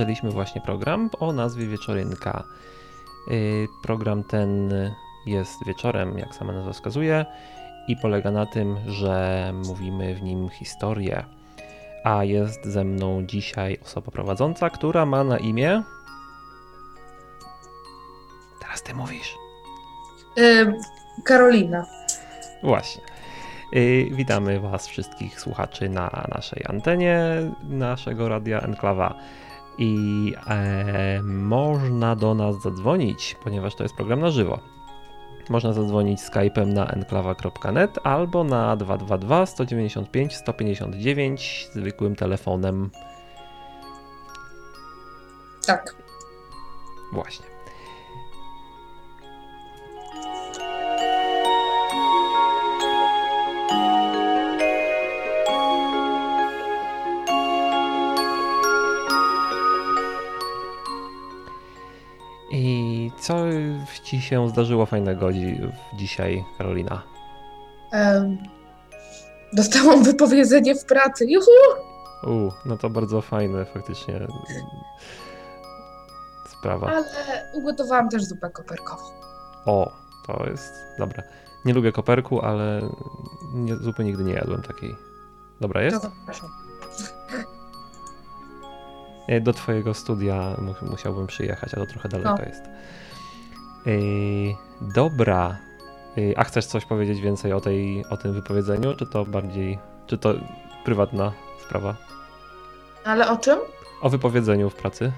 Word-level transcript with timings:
zaczęliśmy 0.00 0.30
właśnie 0.30 0.60
program 0.60 1.10
o 1.18 1.32
nazwie 1.32 1.66
Wieczorynka. 1.66 2.44
Y, 3.30 3.68
program 3.82 4.24
ten 4.24 4.72
jest 5.26 5.66
wieczorem, 5.66 6.18
jak 6.18 6.34
sama 6.34 6.52
nazwa 6.52 6.72
wskazuje, 6.72 7.26
i 7.88 7.96
polega 7.96 8.30
na 8.30 8.46
tym, 8.46 8.76
że 8.86 9.52
mówimy 9.66 10.14
w 10.14 10.22
nim 10.22 10.48
historię. 10.48 11.24
A 12.04 12.24
jest 12.24 12.64
ze 12.64 12.84
mną 12.84 13.26
dzisiaj 13.26 13.78
osoba 13.82 14.10
prowadząca, 14.10 14.70
która 14.70 15.06
ma 15.06 15.24
na 15.24 15.38
imię. 15.38 15.82
Teraz 18.60 18.82
ty 18.82 18.94
mówisz. 18.94 19.36
Yy, 20.36 20.74
Karolina. 21.24 21.86
Właśnie. 22.62 23.02
Yy, 23.72 24.10
witamy 24.10 24.60
Was 24.60 24.86
wszystkich 24.86 25.40
słuchaczy 25.40 25.88
na 25.88 26.26
naszej 26.34 26.62
antenie 26.68 27.20
naszego 27.62 28.28
radia 28.28 28.60
Enklawa. 28.60 29.14
I 29.82 30.34
e, 30.46 31.22
można 31.22 32.16
do 32.16 32.34
nas 32.34 32.62
zadzwonić, 32.62 33.36
ponieważ 33.44 33.74
to 33.74 33.82
jest 33.82 33.94
program 33.94 34.20
na 34.20 34.30
żywo. 34.30 34.58
Można 35.50 35.72
zadzwonić 35.72 36.20
Skype'em 36.20 36.66
na 36.66 36.86
enklawa.net 36.86 37.98
albo 38.04 38.44
na 38.44 38.76
222 38.76 39.46
195 39.46 40.36
159 40.36 41.68
zwykłym 41.72 42.16
telefonem. 42.16 42.90
Tak. 45.66 45.96
Właśnie. 47.12 47.49
Co 63.30 63.44
ci 64.04 64.20
się 64.22 64.48
zdarzyło 64.48 64.86
fajnego 64.86 65.32
dzi 65.32 65.60
dzisiaj, 65.94 66.44
Karolina? 66.58 67.02
Um, 67.92 68.38
dostałam 69.52 70.02
wypowiedzenie 70.12 70.74
w 70.74 70.84
pracy. 70.84 71.26
Juhu! 71.28 71.50
U, 72.26 72.50
no 72.64 72.76
to 72.76 72.90
bardzo 72.90 73.20
fajne 73.20 73.64
faktycznie 73.64 74.20
sprawa. 76.48 76.86
Ale 76.86 77.04
ugotowałam 77.54 78.08
też 78.08 78.24
zupę 78.24 78.50
koperkową. 78.50 79.02
O, 79.66 79.92
to 80.26 80.46
jest 80.50 80.72
dobra. 80.98 81.22
Nie 81.64 81.74
lubię 81.74 81.92
koperku, 81.92 82.40
ale 82.40 82.80
nie, 83.54 83.76
zupy 83.76 84.04
nigdy 84.04 84.24
nie 84.24 84.32
jadłem 84.34 84.62
takiej. 84.62 84.96
Dobra 85.60 85.82
jest? 85.82 86.02
Zapraszam. 86.02 86.48
E, 89.28 89.40
Do 89.40 89.52
twojego 89.52 89.94
studia 89.94 90.56
mu- 90.58 90.90
musiałbym 90.90 91.26
przyjechać, 91.26 91.74
a 91.74 91.76
to 91.76 91.86
trochę 91.86 92.08
daleko 92.08 92.34
No. 92.38 92.44
jest. 92.44 92.62
Ej, 93.86 94.56
dobra. 94.80 95.56
Ej, 96.16 96.36
a 96.36 96.44
chcesz 96.44 96.66
coś 96.66 96.84
powiedzieć 96.84 97.20
więcej 97.20 97.52
o, 97.52 97.60
tej, 97.60 98.04
o 98.10 98.16
tym 98.16 98.32
wypowiedzeniu, 98.32 98.96
czy 98.96 99.06
to 99.06 99.24
bardziej, 99.24 99.78
czy 100.06 100.18
to 100.18 100.34
prywatna 100.84 101.32
sprawa? 101.60 101.96
Ale 103.04 103.30
o 103.30 103.36
czym? 103.36 103.58
O 104.02 104.10
wypowiedzeniu 104.10 104.70
w 104.70 104.74
pracy? 104.74 105.12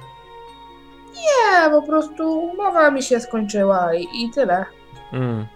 Nie, 1.14 1.70
po 1.70 1.82
prostu 1.82 2.38
umowa 2.38 2.90
mi 2.90 3.02
się 3.02 3.20
skończyła 3.20 3.94
i, 3.94 4.08
i 4.14 4.30
tyle. 4.30 4.64
Mm. 5.12 5.46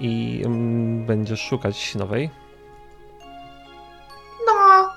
I 0.00 0.42
mm, 0.46 1.06
będziesz 1.06 1.40
szukać 1.40 1.94
nowej? 1.94 2.30
No, 4.46 4.88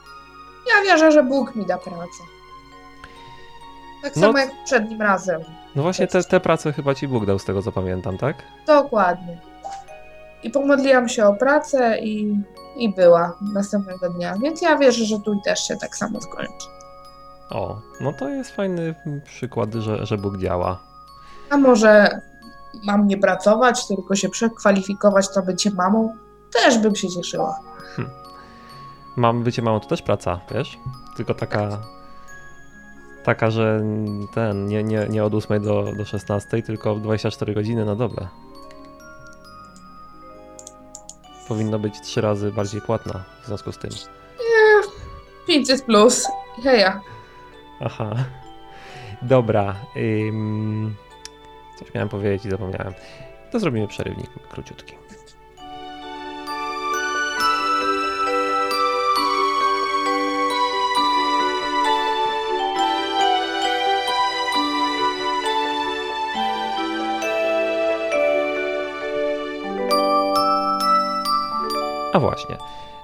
ja 0.69 0.83
wierzę, 0.83 1.11
że 1.11 1.23
Bóg 1.23 1.55
mi 1.55 1.65
da 1.65 1.77
pracę. 1.77 2.23
Tak 4.03 4.15
No 4.15 4.21
samo 4.21 4.39
jak 4.39 4.51
poprzednim 4.51 5.01
razem. 5.01 5.41
No 5.75 5.83
właśnie 5.83 6.07
te, 6.07 6.23
te 6.23 6.39
prace 6.39 6.73
chyba 6.73 6.95
ci 6.95 7.07
Bóg 7.07 7.25
dał 7.25 7.39
z 7.39 7.45
tego 7.45 7.61
co 7.61 7.71
pamiętam, 7.71 8.17
tak? 8.17 8.35
Dokładnie. 8.67 9.37
I 10.43 10.49
pomodliłam 10.49 11.09
się 11.09 11.25
o 11.25 11.33
pracę 11.33 11.99
i, 11.99 12.41
i 12.77 12.93
była 12.93 13.37
następnego 13.53 14.09
dnia. 14.09 14.35
Więc 14.43 14.61
ja 14.61 14.77
wierzę, 14.77 15.05
że 15.05 15.19
tu 15.19 15.41
też 15.45 15.67
się 15.67 15.77
tak 15.77 15.95
samo 15.95 16.21
skończy. 16.21 16.67
O, 17.49 17.81
no 18.01 18.13
to 18.13 18.29
jest 18.29 18.51
fajny 18.51 18.95
przykład, 19.25 19.73
że, 19.73 20.05
że 20.05 20.17
Bóg 20.17 20.37
działa. 20.37 20.79
A 21.49 21.57
może 21.57 22.21
mam 22.85 23.07
nie 23.07 23.17
pracować, 23.17 23.87
tylko 23.87 24.15
się 24.15 24.29
przekwalifikować 24.29 25.35
na 25.35 25.41
bycie 25.41 25.71
mamą? 25.71 26.17
Też 26.53 26.77
bym 26.77 26.95
się 26.95 27.09
cieszyła. 27.09 27.59
Mam 29.15 29.43
bycie 29.43 29.61
mamą 29.61 29.79
to 29.79 29.87
też 29.87 30.01
praca, 30.01 30.39
wiesz? 30.51 30.79
Tylko 31.17 31.33
taka. 31.33 31.81
Taka, 33.23 33.51
że 33.51 33.81
ten, 34.33 34.67
nie, 34.67 34.83
nie, 34.83 35.07
nie 35.09 35.23
od 35.23 35.33
8 35.33 35.63
do, 35.63 35.93
do 35.97 36.05
16, 36.05 36.61
tylko 36.61 36.95
24 36.95 37.53
godziny 37.53 37.85
na 37.85 37.95
dobę. 37.95 38.27
Powinna 41.47 41.79
być 41.79 42.01
trzy 42.01 42.21
razy 42.21 42.51
bardziej 42.51 42.81
płatna 42.81 43.23
w 43.43 43.47
związku 43.47 43.71
z 43.71 43.77
tym. 43.77 43.91
500 45.47 45.85
plus. 45.85 46.27
Heja. 46.63 47.01
Aha. 47.79 48.15
Dobra. 49.21 49.75
Ym... 49.97 50.95
Coś 51.79 51.93
miałem 51.93 52.09
powiedzieć 52.09 52.45
i 52.45 52.49
zapomniałem. 52.49 52.93
To 53.51 53.59
zrobimy 53.59 53.87
przerywnik 53.87 54.29
króciutki. 54.49 55.02
A 72.13 72.19
właśnie. 72.19 72.57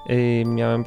Yy, 0.05 0.45
miałem 0.45 0.83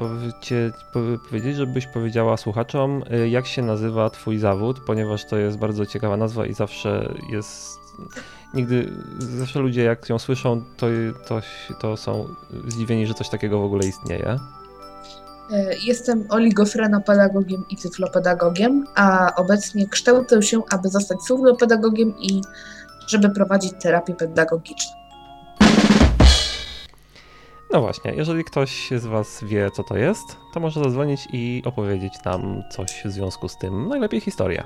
powiedzieć, 1.29 1.55
żebyś 1.55 1.87
powiedziała 1.87 2.37
słuchaczom, 2.37 3.03
yy, 3.09 3.29
jak 3.29 3.45
się 3.47 3.61
nazywa 3.61 4.09
Twój 4.09 4.37
zawód, 4.37 4.79
ponieważ 4.79 5.25
to 5.25 5.37
jest 5.37 5.57
bardzo 5.57 5.85
ciekawa 5.85 6.17
nazwa 6.17 6.45
i 6.45 6.53
zawsze 6.53 7.13
jest. 7.29 7.79
Nigdy, 8.53 8.93
zawsze 9.19 9.59
ludzie 9.59 9.83
jak 9.83 10.09
ją 10.09 10.19
słyszą, 10.19 10.61
to, 10.77 10.87
to, 11.27 11.41
to 11.79 11.97
są 11.97 12.27
zdziwieni, 12.67 13.07
że 13.07 13.13
coś 13.13 13.29
takiego 13.29 13.59
w 13.59 13.63
ogóle 13.63 13.87
istnieje. 13.87 14.39
E, 15.51 15.75
Jestem 15.83 16.25
oligofrenopedagogiem 16.29 17.65
i 17.69 17.75
cyflopedagogiem, 17.75 18.85
a 18.95 19.35
obecnie 19.35 19.89
kształcę 19.89 20.41
się, 20.41 20.61
aby 20.69 20.89
zostać 20.89 21.21
surdopedagogiem 21.21 22.13
i 22.19 22.41
żeby 23.07 23.29
prowadzić 23.29 23.73
terapię 23.81 24.13
pedagogiczną. 24.13 25.02
No 27.73 27.81
właśnie, 27.81 28.11
jeżeli 28.11 28.43
ktoś 28.43 28.89
z 28.91 29.05
Was 29.05 29.43
wie, 29.43 29.71
co 29.71 29.83
to 29.83 29.97
jest, 29.97 30.37
to 30.53 30.59
może 30.59 30.83
zadzwonić 30.83 31.27
i 31.33 31.63
opowiedzieć 31.65 32.23
nam 32.25 32.63
coś 32.71 33.01
w 33.05 33.11
związku 33.11 33.47
z 33.47 33.57
tym, 33.57 33.87
najlepiej 33.87 34.21
historię. 34.21 34.63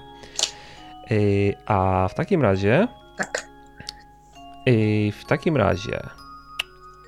Yy, 1.10 1.56
a 1.66 2.08
w 2.12 2.14
takim 2.14 2.42
razie 2.42 2.88
Tak. 3.18 3.48
Yy, 4.66 5.12
w 5.12 5.26
takim 5.26 5.58
razie 5.58 6.00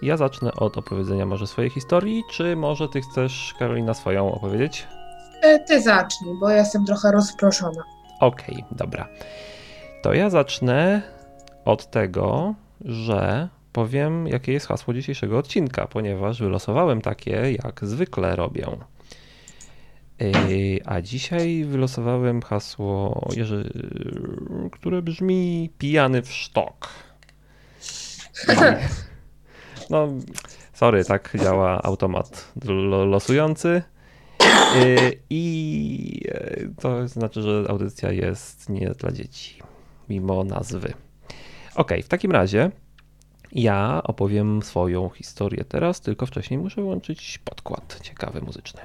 ja 0.01 0.17
zacznę 0.17 0.51
od 0.53 0.77
opowiedzenia 0.77 1.25
może 1.25 1.47
swojej 1.47 1.69
historii, 1.69 2.23
czy 2.31 2.55
może 2.55 2.89
ty 2.89 3.01
chcesz, 3.01 3.55
Karolina, 3.59 3.93
swoją 3.93 4.31
opowiedzieć? 4.31 4.87
E, 5.41 5.59
Ty 5.59 5.81
zacznij, 5.81 6.35
bo 6.39 6.49
ja 6.49 6.57
jestem 6.57 6.85
trochę 6.85 7.11
rozproszona. 7.11 7.83
Okej, 8.19 8.65
dobra. 8.71 9.07
To 10.03 10.13
ja 10.13 10.29
zacznę 10.29 11.01
od 11.65 11.91
tego, 11.91 12.53
że 12.85 13.49
powiem, 13.79 14.27
jakie 14.27 14.51
jest 14.53 14.67
hasło 14.67 14.93
dzisiejszego 14.93 15.37
odcinka, 15.37 15.87
ponieważ 15.87 16.41
wylosowałem 16.41 17.01
takie, 17.01 17.31
jak 17.63 17.79
zwykle 17.83 18.35
robię. 18.35 18.67
A 20.85 21.01
dzisiaj 21.01 21.63
wylosowałem 21.65 22.41
hasło, 22.41 23.27
które 24.71 25.01
brzmi 25.01 25.69
pijany 25.77 26.21
w 26.21 26.31
sztok. 26.31 26.89
No, 29.89 30.07
sorry, 30.73 31.05
tak 31.05 31.37
działa 31.43 31.81
automat 31.83 32.53
lo- 32.65 33.05
losujący. 33.05 33.81
I 35.29 36.21
to 36.81 37.07
znaczy, 37.07 37.41
że 37.41 37.65
audycja 37.69 38.11
jest 38.11 38.69
nie 38.69 38.89
dla 38.89 39.11
dzieci, 39.11 39.61
mimo 40.09 40.43
nazwy. 40.43 40.93
Ok, 41.75 41.91
w 42.03 42.07
takim 42.07 42.31
razie 42.31 42.71
ja 43.51 44.01
opowiem 44.03 44.61
swoją 44.63 45.09
historię 45.09 45.65
teraz, 45.65 46.01
tylko 46.01 46.25
wcześniej 46.25 46.59
muszę 46.59 46.81
włączyć 46.81 47.39
podkład 47.45 47.99
ciekawy 48.03 48.41
muzyczny. 48.41 48.81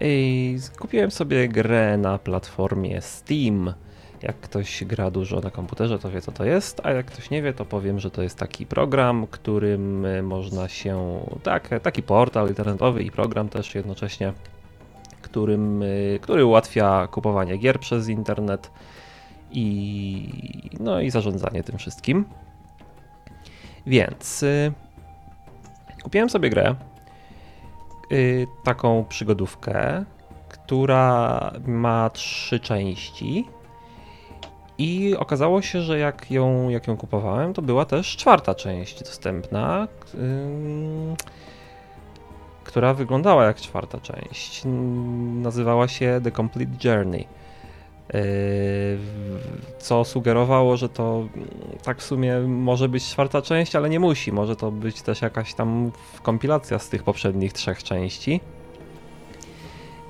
I 0.00 0.58
kupiłem 0.78 1.10
sobie 1.10 1.48
grę 1.48 1.96
na 1.96 2.18
platformie 2.18 3.00
Steam. 3.00 3.74
Jak 4.24 4.40
ktoś 4.40 4.84
gra 4.84 5.10
dużo 5.10 5.40
na 5.40 5.50
komputerze, 5.50 5.98
to 5.98 6.10
wie 6.10 6.20
co 6.20 6.32
to 6.32 6.44
jest, 6.44 6.80
a 6.84 6.90
jak 6.90 7.06
ktoś 7.06 7.30
nie 7.30 7.42
wie, 7.42 7.52
to 7.52 7.64
powiem, 7.64 8.00
że 8.00 8.10
to 8.10 8.22
jest 8.22 8.38
taki 8.38 8.66
program, 8.66 9.26
którym 9.30 10.06
można 10.26 10.68
się, 10.68 11.20
tak, 11.42 11.68
taki 11.82 12.02
portal 12.02 12.48
internetowy 12.48 13.02
i 13.02 13.10
program 13.10 13.48
też 13.48 13.74
jednocześnie, 13.74 14.32
którym, 15.22 15.84
który 16.20 16.44
ułatwia 16.44 17.06
kupowanie 17.06 17.56
gier 17.56 17.80
przez 17.80 18.08
internet 18.08 18.70
i, 19.50 20.70
no 20.80 21.00
i 21.00 21.10
zarządzanie 21.10 21.62
tym 21.62 21.78
wszystkim. 21.78 22.24
Więc 23.86 24.44
kupiłem 26.02 26.30
sobie 26.30 26.50
grę, 26.50 26.74
taką 28.64 29.04
przygodówkę, 29.04 30.04
która 30.48 31.52
ma 31.66 32.10
trzy 32.10 32.60
części. 32.60 33.44
I 34.78 35.16
okazało 35.18 35.62
się, 35.62 35.80
że 35.80 35.98
jak 35.98 36.30
ją, 36.30 36.68
jak 36.68 36.88
ją 36.88 36.96
kupowałem, 36.96 37.54
to 37.54 37.62
była 37.62 37.84
też 37.84 38.16
czwarta 38.16 38.54
część 38.54 39.02
dostępna, 39.02 39.88
yy, 40.14 40.20
która 42.64 42.94
wyglądała 42.94 43.44
jak 43.44 43.56
czwarta 43.56 44.00
część. 44.00 44.62
Nazywała 45.34 45.88
się 45.88 46.20
The 46.24 46.30
Complete 46.30 46.88
Journey. 46.88 47.26
Yy, 48.14 48.20
co 49.78 50.04
sugerowało, 50.04 50.76
że 50.76 50.88
to 50.88 51.28
tak 51.82 51.98
w 51.98 52.02
sumie 52.02 52.40
może 52.40 52.88
być 52.88 53.04
czwarta 53.04 53.42
część, 53.42 53.76
ale 53.76 53.90
nie 53.90 54.00
musi. 54.00 54.32
Może 54.32 54.56
to 54.56 54.70
być 54.70 55.02
też 55.02 55.22
jakaś 55.22 55.54
tam 55.54 55.90
kompilacja 56.22 56.78
z 56.78 56.88
tych 56.88 57.02
poprzednich 57.02 57.52
trzech 57.52 57.82
części. 57.82 58.40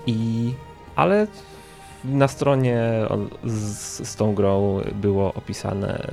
I 0.07 0.53
ale 0.97 1.27
na 2.05 2.29
stronie 2.29 2.81
z, 3.45 4.09
z 4.09 4.17
tą 4.17 4.35
grą 4.35 4.81
było 4.93 5.35
opisane. 5.35 6.07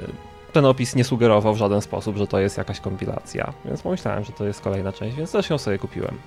Ten 0.54 0.66
opis 0.66 0.96
nie 0.96 1.04
sugerował 1.04 1.54
w 1.54 1.58
żaden 1.58 1.82
sposób, 1.82 2.18
że 2.18 2.28
to 2.28 2.40
jest 2.40 2.58
jakaś 2.58 2.80
kompilacja, 2.80 3.54
więc 3.66 3.82
pomyślałem, 3.82 4.24
że 4.24 4.32
to 4.32 4.46
jest 4.46 4.62
kolejna 4.62 4.94
część, 4.94 5.16
więc 5.16 5.32
też 5.32 5.50
ją 5.50 5.58
sobie 5.58 5.80
kupiłem. 5.80 6.18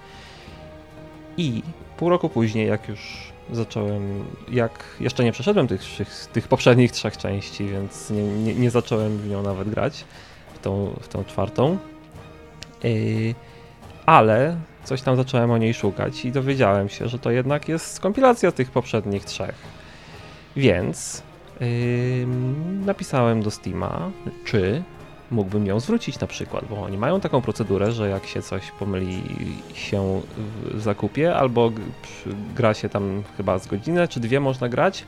I 1.37 1.63
pół 1.97 2.09
roku 2.09 2.29
później, 2.29 2.69
jak 2.69 2.89
już 2.89 3.33
zacząłem, 3.53 4.25
jak 4.51 4.85
jeszcze 5.01 5.25
nie 5.25 5.33
przeszedłem 5.33 5.69
tych, 5.69 5.81
tych 6.33 6.49
poprzednich 6.49 6.93
trzech 6.93 7.17
części, 7.17 7.69
więc 7.69 8.11
nie, 8.11 8.23
nie, 8.23 8.55
nie 8.55 8.71
zacząłem 8.71 9.19
w 9.19 9.29
nią 9.29 9.43
nawet 9.43 9.71
grać, 9.71 10.05
w 10.55 10.59
tą, 10.59 10.95
w 11.01 11.09
tą 11.09 11.25
czwartą. 11.25 11.79
Yy, 12.83 13.35
ale 14.07 14.57
coś 14.85 15.03
tam 15.03 15.17
zacząłem 15.17 15.51
o 15.51 15.59
niej 15.59 15.75
szukać 15.75 16.25
i 16.25 16.33
dowiedziałem 16.33 16.89
się, 16.89 17.09
że 17.09 17.19
to 17.19 17.31
jednak 17.31 17.69
jest 17.69 18.01
kompilacja 18.01 18.53
tych 18.53 18.71
poprzednich 18.71 19.25
trzech. 19.25 19.55
Więc 20.57 21.23
yy, 21.61 21.67
napisałem 22.87 23.43
do 23.43 23.51
Steama, 23.51 24.11
czy 24.45 24.83
mógłbym 25.31 25.67
ją 25.67 25.81
zwrócić 25.81 26.21
na 26.21 26.27
przykład, 26.27 26.65
bo 26.71 26.83
oni 26.83 26.99
mają 26.99 27.21
taką 27.21 27.41
procedurę, 27.43 27.93
że 27.93 28.09
jak 28.09 28.27
się 28.27 28.43
coś 28.43 28.71
pomyli 28.71 29.23
się 29.75 30.21
w 30.65 30.81
zakupie, 30.81 31.35
albo 31.35 31.73
gra 32.57 32.75
się 32.75 32.89
tam 32.89 33.23
chyba 33.37 33.59
z 33.59 33.67
godzinę 33.67 34.09
czy 34.09 34.21
dwie 34.21 34.41
można 34.41 34.69
grać 34.69 35.05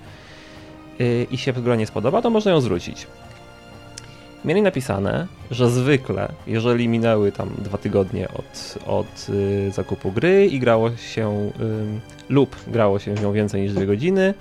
yy, 0.99 1.27
i 1.31 1.39
się 1.39 1.53
gra 1.53 1.77
nie 1.77 1.87
spodoba, 1.87 2.23
to 2.23 2.31
można 2.31 2.51
ją 2.51 2.61
zwrócić 2.61 3.07
mieli 4.45 4.63
napisane, 4.63 5.27
że 5.51 5.71
zwykle, 5.71 6.29
jeżeli 6.47 6.89
minęły 6.89 7.33
tam 7.33 7.51
dwa 7.59 7.79
tygodnie 7.79 8.29
od, 8.29 8.79
od 8.87 9.29
y, 9.29 9.71
zakupu 9.71 10.13
gry 10.13 10.47
i 10.47 10.61
grało 10.61 10.97
się 10.97 11.51
y, 11.61 12.33
lub 12.33 12.57
grało 12.67 12.99
się 12.99 13.15
w 13.15 13.23
nią 13.23 13.33
więcej 13.33 13.63
niż 13.63 13.75
dwie 13.75 13.87
godziny, 13.87 14.35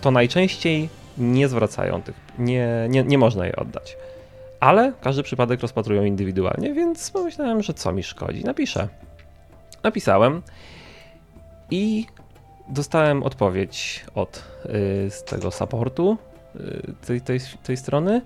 to 0.00 0.10
najczęściej 0.10 0.88
nie 1.18 1.48
zwracają 1.48 2.02
tych, 2.02 2.14
nie, 2.38 2.86
nie, 2.88 3.04
nie 3.04 3.18
można 3.18 3.44
jej 3.44 3.56
oddać. 3.56 3.96
Ale 4.60 4.92
każdy 5.00 5.22
przypadek 5.22 5.60
rozpatrują 5.60 6.04
indywidualnie, 6.04 6.74
więc 6.74 7.10
pomyślałem, 7.10 7.62
że 7.62 7.74
co 7.74 7.92
mi 7.92 8.02
szkodzi. 8.02 8.44
Napiszę. 8.44 8.88
Napisałem 9.82 10.42
i 11.70 12.06
dostałem 12.68 13.22
odpowiedź 13.22 14.04
od 14.14 14.44
y, 14.66 15.10
z 15.10 15.24
tego 15.24 15.50
supportu 15.50 16.16
y, 16.56 17.06
tej, 17.06 17.20
tej, 17.20 17.40
tej 17.62 17.76
strony 17.76 18.20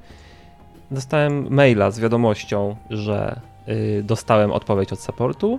dostałem 0.92 1.54
maila 1.54 1.90
z 1.90 2.00
wiadomością, 2.00 2.76
że 2.90 3.40
y, 3.68 4.02
dostałem 4.04 4.52
odpowiedź 4.52 4.92
od 4.92 5.00
supportu 5.00 5.58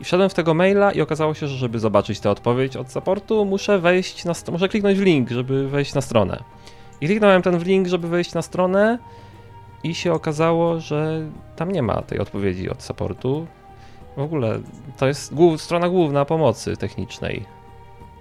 i 0.00 0.04
wszedłem 0.04 0.30
w 0.30 0.34
tego 0.34 0.54
maila 0.54 0.92
i 0.92 1.00
okazało 1.00 1.34
się, 1.34 1.46
że 1.46 1.56
żeby 1.56 1.78
zobaczyć 1.78 2.20
tę 2.20 2.30
odpowiedź 2.30 2.76
od 2.76 2.92
supportu, 2.92 3.44
muszę 3.44 3.78
wejść 3.78 4.24
na 4.24 4.32
muszę 4.52 4.68
kliknąć 4.68 4.98
w 4.98 5.02
link, 5.02 5.30
żeby 5.30 5.68
wejść 5.68 5.94
na 5.94 6.00
stronę. 6.00 6.42
I 7.00 7.06
kliknąłem 7.06 7.42
ten 7.42 7.58
w 7.58 7.66
link, 7.66 7.86
żeby 7.86 8.08
wejść 8.08 8.34
na 8.34 8.42
stronę 8.42 8.98
i 9.84 9.94
się 9.94 10.12
okazało, 10.12 10.80
że 10.80 11.20
tam 11.56 11.72
nie 11.72 11.82
ma 11.82 12.02
tej 12.02 12.18
odpowiedzi 12.18 12.70
od 12.70 12.82
supportu. 12.82 13.46
W 14.16 14.20
ogóle 14.20 14.58
to 14.96 15.06
jest 15.06 15.34
głów, 15.34 15.62
strona 15.62 15.88
główna 15.88 16.24
pomocy 16.24 16.76
technicznej. 16.76 17.44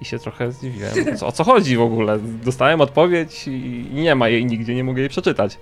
I 0.01 0.06
się 0.06 0.19
trochę 0.19 0.51
zdziwiłem. 0.51 0.94
O 1.21 1.31
co 1.31 1.44
chodzi 1.44 1.77
w 1.77 1.81
ogóle? 1.81 2.19
Dostałem 2.19 2.81
odpowiedź 2.81 3.48
i 3.48 3.88
nie 3.94 4.16
ma 4.16 4.30
jej 4.30 4.45
nigdzie, 4.45 4.75
nie 4.75 4.83
mogę 4.83 5.01
jej 5.01 5.09
przeczytać. 5.09 5.57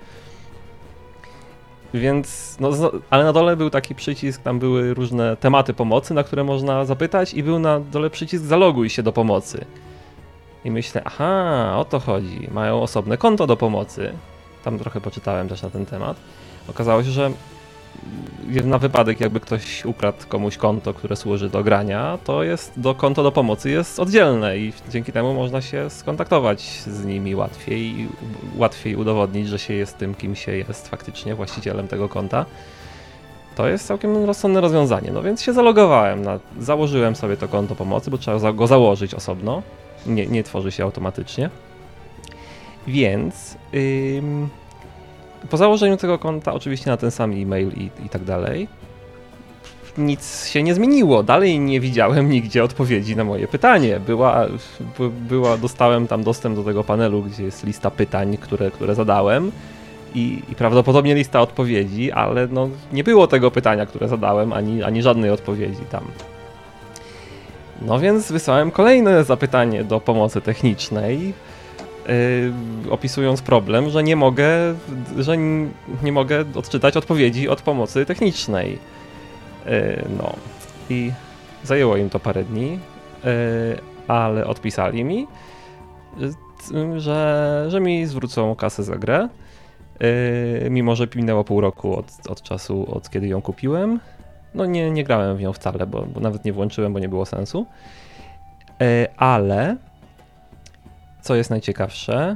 Więc, 1.93 2.57
no, 2.59 2.69
ale 3.09 3.23
na 3.23 3.33
dole 3.33 3.57
był 3.57 3.69
taki 3.69 3.95
przycisk, 3.95 4.41
tam 4.41 4.59
były 4.59 4.93
różne 4.93 5.37
tematy 5.37 5.73
pomocy, 5.73 6.13
na 6.13 6.23
które 6.23 6.43
można 6.43 6.85
zapytać, 6.85 7.33
i 7.33 7.43
był 7.43 7.59
na 7.59 7.79
dole 7.79 8.09
przycisk 8.09 8.43
zaloguj 8.43 8.89
się 8.89 9.03
do 9.03 9.11
pomocy. 9.11 9.65
I 10.65 10.71
myślę, 10.71 11.01
aha, 11.05 11.73
o 11.77 11.85
to 11.85 11.99
chodzi. 11.99 12.47
Mają 12.51 12.81
osobne 12.81 13.17
konto 13.17 13.47
do 13.47 13.57
pomocy. 13.57 14.13
Tam 14.63 14.79
trochę 14.79 15.01
poczytałem 15.01 15.49
też 15.49 15.61
na 15.61 15.69
ten 15.69 15.85
temat. 15.85 16.17
Okazało 16.69 17.03
się, 17.03 17.09
że 17.09 17.31
na 18.63 18.77
wypadek 18.77 19.19
jakby 19.19 19.39
ktoś 19.39 19.85
ukradł 19.85 20.17
komuś 20.27 20.57
konto, 20.57 20.93
które 20.93 21.15
służy 21.15 21.49
do 21.49 21.63
grania, 21.63 22.17
to 22.23 22.43
jest 22.43 22.79
do 22.79 22.95
konto 22.95 23.23
do 23.23 23.31
pomocy 23.31 23.69
jest 23.69 23.99
oddzielne 23.99 24.57
i 24.57 24.73
dzięki 24.89 25.11
temu 25.11 25.33
można 25.33 25.61
się 25.61 25.89
skontaktować 25.89 26.61
z 26.87 27.05
nimi 27.05 27.35
łatwiej, 27.35 28.07
łatwiej 28.55 28.95
udowodnić, 28.95 29.47
że 29.47 29.59
się 29.59 29.73
jest 29.73 29.97
tym, 29.97 30.15
kim 30.15 30.35
się 30.35 30.51
jest 30.51 30.87
faktycznie 30.87 31.35
właścicielem 31.35 31.87
tego 31.87 32.09
konta. 32.09 32.45
To 33.55 33.67
jest 33.67 33.87
całkiem 33.87 34.25
rozsądne 34.25 34.61
rozwiązanie. 34.61 35.11
No 35.11 35.23
więc 35.23 35.41
się 35.41 35.53
zalogowałem, 35.53 36.21
na, 36.21 36.39
założyłem 36.59 37.15
sobie 37.15 37.37
to 37.37 37.47
konto 37.47 37.75
pomocy, 37.75 38.11
bo 38.11 38.17
trzeba 38.17 38.53
go 38.53 38.67
założyć 38.67 39.13
osobno. 39.13 39.61
Nie, 40.05 40.27
nie 40.27 40.43
tworzy 40.43 40.71
się 40.71 40.83
automatycznie. 40.83 41.49
Więc 42.87 43.57
po 45.49 45.57
założeniu 45.57 45.97
tego 45.97 46.19
konta, 46.19 46.53
oczywiście 46.53 46.89
na 46.89 46.97
ten 46.97 47.11
sam 47.11 47.31
e-mail 47.31 47.69
i, 47.69 47.89
i 48.05 48.09
tak 48.09 48.23
dalej, 48.23 48.67
nic 49.97 50.47
się 50.47 50.63
nie 50.63 50.73
zmieniło. 50.73 51.23
Dalej 51.23 51.59
nie 51.59 51.79
widziałem 51.79 52.29
nigdzie 52.29 52.63
odpowiedzi 52.63 53.15
na 53.15 53.23
moje 53.23 53.47
pytanie. 53.47 53.99
Była, 53.99 54.45
była, 55.29 55.57
dostałem 55.57 56.07
tam 56.07 56.23
dostęp 56.23 56.55
do 56.55 56.63
tego 56.63 56.83
panelu, 56.83 57.23
gdzie 57.23 57.43
jest 57.43 57.65
lista 57.65 57.91
pytań, 57.91 58.37
które, 58.37 58.71
które 58.71 58.95
zadałem 58.95 59.51
i, 60.15 60.41
i 60.49 60.55
prawdopodobnie 60.55 61.15
lista 61.15 61.41
odpowiedzi, 61.41 62.11
ale 62.11 62.47
no, 62.47 62.69
nie 62.93 63.03
było 63.03 63.27
tego 63.27 63.51
pytania, 63.51 63.85
które 63.85 64.07
zadałem, 64.07 64.53
ani, 64.53 64.83
ani 64.83 65.01
żadnej 65.01 65.31
odpowiedzi 65.31 65.83
tam. 65.91 66.03
No 67.81 67.99
więc 67.99 68.31
wysłałem 68.31 68.71
kolejne 68.71 69.23
zapytanie 69.23 69.83
do 69.83 69.99
pomocy 69.99 70.41
technicznej 70.41 71.33
opisując 72.89 73.41
problem, 73.41 73.89
że 73.89 74.03
nie 74.03 74.15
mogę, 74.15 74.49
że 75.17 75.37
nie 76.03 76.11
mogę 76.11 76.45
odczytać 76.55 76.97
odpowiedzi 76.97 77.49
od 77.49 77.61
pomocy 77.61 78.05
technicznej. 78.05 78.79
Yy, 79.65 80.05
no 80.17 80.33
i 80.89 81.11
zajęło 81.63 81.97
im 81.97 82.09
to 82.09 82.19
parę 82.19 82.43
dni, 82.43 82.71
yy, 82.71 83.29
ale 84.07 84.47
odpisali 84.47 85.03
mi, 85.03 85.27
że, 86.97 87.65
że 87.67 87.79
mi 87.79 88.05
zwrócą 88.05 88.55
kasę 88.55 88.83
za 88.83 88.95
grę, 88.95 89.29
mimo 90.69 90.95
że 90.95 91.07
minęło 91.15 91.43
pół 91.43 91.61
roku 91.61 91.97
od, 91.97 92.05
od 92.29 92.41
czasu, 92.41 92.95
od 92.95 93.09
kiedy 93.09 93.27
ją 93.27 93.41
kupiłem. 93.41 93.99
No 94.53 94.65
nie, 94.65 94.91
nie 94.91 95.03
grałem 95.03 95.37
w 95.37 95.41
nią 95.41 95.53
wcale, 95.53 95.87
bo, 95.87 96.01
bo 96.01 96.19
nawet 96.19 96.45
nie 96.45 96.53
włączyłem, 96.53 96.93
bo 96.93 96.99
nie 96.99 97.09
było 97.09 97.25
sensu. 97.25 97.65
Ale 99.17 99.77
co 101.21 101.35
jest 101.35 101.49
najciekawsze, 101.49 102.35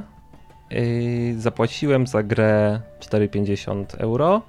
yy, 0.70 1.40
zapłaciłem 1.40 2.06
za 2.06 2.22
grę 2.22 2.80
4,50 3.00 3.84
euro, 3.98 4.42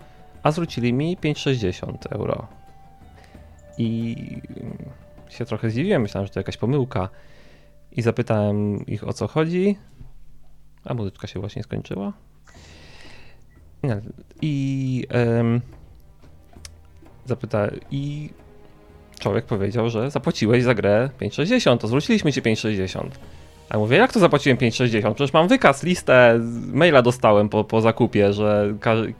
a 0.43 0.51
zwrócili 0.51 0.93
mi 0.93 1.17
5,60 1.17 1.95
euro. 2.09 2.47
I 3.77 4.15
się 5.29 5.45
trochę 5.45 5.69
zdziwiłem, 5.69 6.01
myślałem, 6.01 6.27
że 6.27 6.33
to 6.33 6.39
jakaś 6.39 6.57
pomyłka. 6.57 7.09
I 7.91 8.01
zapytałem 8.01 8.85
ich 8.85 9.07
o 9.07 9.13
co 9.13 9.27
chodzi. 9.27 9.77
A 10.85 10.93
muzyczka 10.93 11.27
się 11.27 11.39
właśnie 11.39 11.63
skończyła. 11.63 12.13
I 14.41 15.03
um, 15.13 15.61
zapytałem. 17.25 17.79
I 17.91 18.29
człowiek 19.19 19.45
powiedział, 19.45 19.89
że 19.89 20.11
zapłaciłeś 20.11 20.63
za 20.63 20.73
grę 20.73 21.09
5,60, 21.19 21.77
to 21.77 21.87
zwróciliśmy 21.87 22.33
ci 22.33 22.41
5,60. 22.41 23.09
A 23.69 23.77
mówię, 23.77 23.97
jak 23.97 24.13
to 24.13 24.19
zapłaciłem 24.19 24.57
5,60? 24.57 25.13
Przecież 25.13 25.33
mam 25.33 25.47
wykaz, 25.47 25.83
listę, 25.83 26.39
maila 26.73 27.01
dostałem 27.01 27.49
po, 27.49 27.63
po 27.63 27.81
zakupie, 27.81 28.33
że 28.33 28.73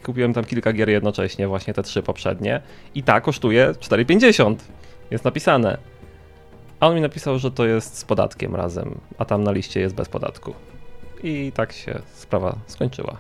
kupiłem 0.04 0.34
tam 0.34 0.46
kilka 0.46 0.74
gier 0.74 0.90
jednocześnie, 0.90 1.48
właśnie 1.48 1.74
te 1.74 1.84
trzy 1.84 2.04
poprzednie. 2.04 2.62
I 2.96 3.04
ta 3.04 3.22
kosztuje 3.22 3.72
4,50. 3.72 4.56
Jest 5.12 5.26
napisane. 5.26 5.78
A 6.80 6.88
on 6.88 6.96
mi 6.96 7.02
napisał, 7.02 7.40
że 7.40 7.52
to 7.52 7.66
jest 7.66 7.98
z 7.98 8.06
podatkiem 8.06 8.56
razem, 8.56 9.00
a 9.18 9.26
tam 9.26 9.44
na 9.44 9.52
liście 9.52 9.80
jest 9.80 9.96
bez 9.96 10.10
podatku. 10.10 10.54
I 11.24 11.52
tak 11.56 11.74
się 11.74 12.00
sprawa 12.14 12.56
skończyła. 12.68 13.18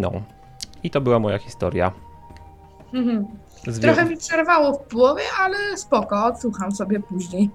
No. 0.00 0.12
I 0.82 0.90
to 0.90 1.00
była 1.00 1.18
moja 1.18 1.38
historia. 1.38 1.92
Mhm. 2.94 3.26
Trochę 3.80 4.04
mi 4.04 4.16
przerwało 4.16 4.72
w 4.72 4.78
połowie, 4.78 5.22
ale 5.40 5.76
spoko, 5.76 6.24
odsłucham 6.24 6.72
sobie 6.72 7.00
później. 7.00 7.50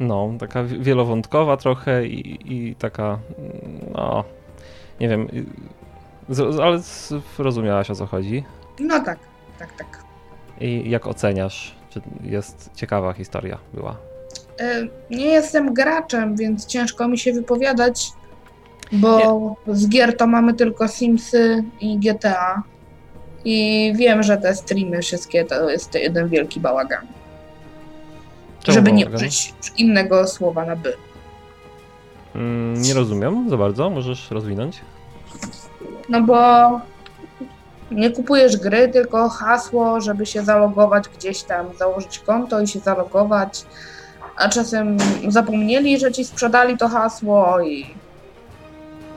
No, 0.00 0.30
taka 0.38 0.64
wielowątkowa 0.64 1.56
trochę 1.56 2.06
i, 2.06 2.54
i 2.54 2.74
taka, 2.74 3.18
no, 3.94 4.24
nie 5.00 5.08
wiem, 5.08 5.28
ale 6.62 6.80
rozumiałaś 7.38 7.90
o 7.90 7.94
co 7.94 8.06
chodzi? 8.06 8.44
No 8.80 9.00
tak, 9.00 9.18
tak, 9.58 9.72
tak. 9.72 10.04
I 10.60 10.90
jak 10.90 11.06
oceniasz? 11.06 11.74
Czy 11.90 12.00
jest 12.22 12.70
ciekawa 12.74 13.12
historia 13.12 13.58
była? 13.74 13.96
E, 14.60 14.82
nie 15.10 15.26
jestem 15.26 15.74
graczem, 15.74 16.36
więc 16.36 16.66
ciężko 16.66 17.08
mi 17.08 17.18
się 17.18 17.32
wypowiadać, 17.32 18.12
bo 18.92 19.56
z 19.66 19.88
gier 19.88 20.16
to 20.16 20.26
mamy 20.26 20.54
tylko 20.54 20.88
Simsy 20.88 21.64
i 21.80 21.98
GTA. 21.98 22.62
I 23.44 23.92
wiem, 23.96 24.22
że 24.22 24.36
te 24.36 24.54
streamy 24.54 25.02
wszystkie 25.02 25.44
to 25.44 25.70
jest 25.70 25.94
jeden 25.94 26.28
wielki 26.28 26.60
bałagan. 26.60 27.06
Czemu 28.62 28.74
żeby 28.74 28.92
nie 28.92 29.08
użyć 29.08 29.54
innego 29.76 30.26
słowa 30.26 30.64
na 30.64 30.76
by. 30.76 30.96
Mm, 32.34 32.82
nie 32.82 32.94
rozumiem 32.94 33.50
za 33.50 33.56
bardzo, 33.56 33.90
możesz 33.90 34.30
rozwinąć? 34.30 34.80
No 36.08 36.22
bo 36.22 36.80
nie 37.90 38.10
kupujesz 38.10 38.56
gry, 38.56 38.88
tylko 38.88 39.28
hasło, 39.28 40.00
żeby 40.00 40.26
się 40.26 40.42
zalogować 40.42 41.04
gdzieś 41.08 41.42
tam, 41.42 41.66
założyć 41.78 42.18
konto 42.18 42.60
i 42.60 42.68
się 42.68 42.78
zalogować. 42.80 43.64
A 44.36 44.48
czasem 44.48 44.96
zapomnieli, 45.28 45.98
że 45.98 46.12
ci 46.12 46.24
sprzedali 46.24 46.78
to 46.78 46.88
hasło 46.88 47.60
i 47.60 47.94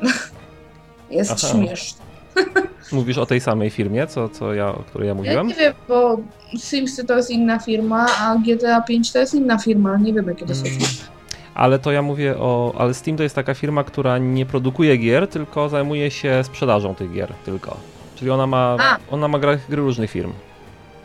jest 1.10 1.32
Aha. 1.32 1.54
śmieszne. 1.54 2.06
Mówisz 2.92 3.18
o 3.18 3.26
tej 3.26 3.42
samej 3.42 3.70
firmie, 3.70 4.08
co, 4.08 4.30
co 4.30 4.54
ja, 4.54 4.68
o 4.68 4.84
której 4.84 5.08
ja 5.08 5.14
mówiłem? 5.14 5.50
Ja 5.50 5.56
nie 5.56 5.62
wiem, 5.62 5.74
bo 5.88 6.18
Simsy 6.58 7.04
to 7.04 7.18
jest 7.18 7.30
inna 7.30 7.60
firma, 7.60 8.06
a 8.20 8.36
GTA 8.36 8.82
5 8.82 9.12
to 9.12 9.20
jest 9.20 9.34
inna 9.34 9.58
firma. 9.58 9.98
Nie 9.98 10.14
wiem, 10.14 10.28
jakie 10.28 10.46
to 10.46 10.56
są 10.56 10.64
hmm. 10.64 10.80
Ale 11.54 11.80
to 11.80 11.92
ja 11.92 12.02
mówię 12.02 12.38
o. 12.38 12.74
Ale 12.78 12.94
Steam 12.94 13.18
to 13.18 13.24
jest 13.24 13.36
taka 13.36 13.54
firma, 13.54 13.84
która 13.84 14.18
nie 14.18 14.46
produkuje 14.46 14.98
gier, 14.98 15.28
tylko 15.28 15.70
zajmuje 15.70 16.12
się 16.12 16.44
sprzedażą 16.44 16.96
tych 16.96 17.14
gier 17.14 17.34
tylko. 17.46 17.78
Czyli 18.16 18.32
ona 18.32 18.48
ma, 18.48 18.78
a. 18.80 18.98
ona 19.12 19.28
ma 19.28 19.40
gry, 19.40 19.60
gry 19.70 19.82
różnych 19.82 20.12
firm. 20.12 20.34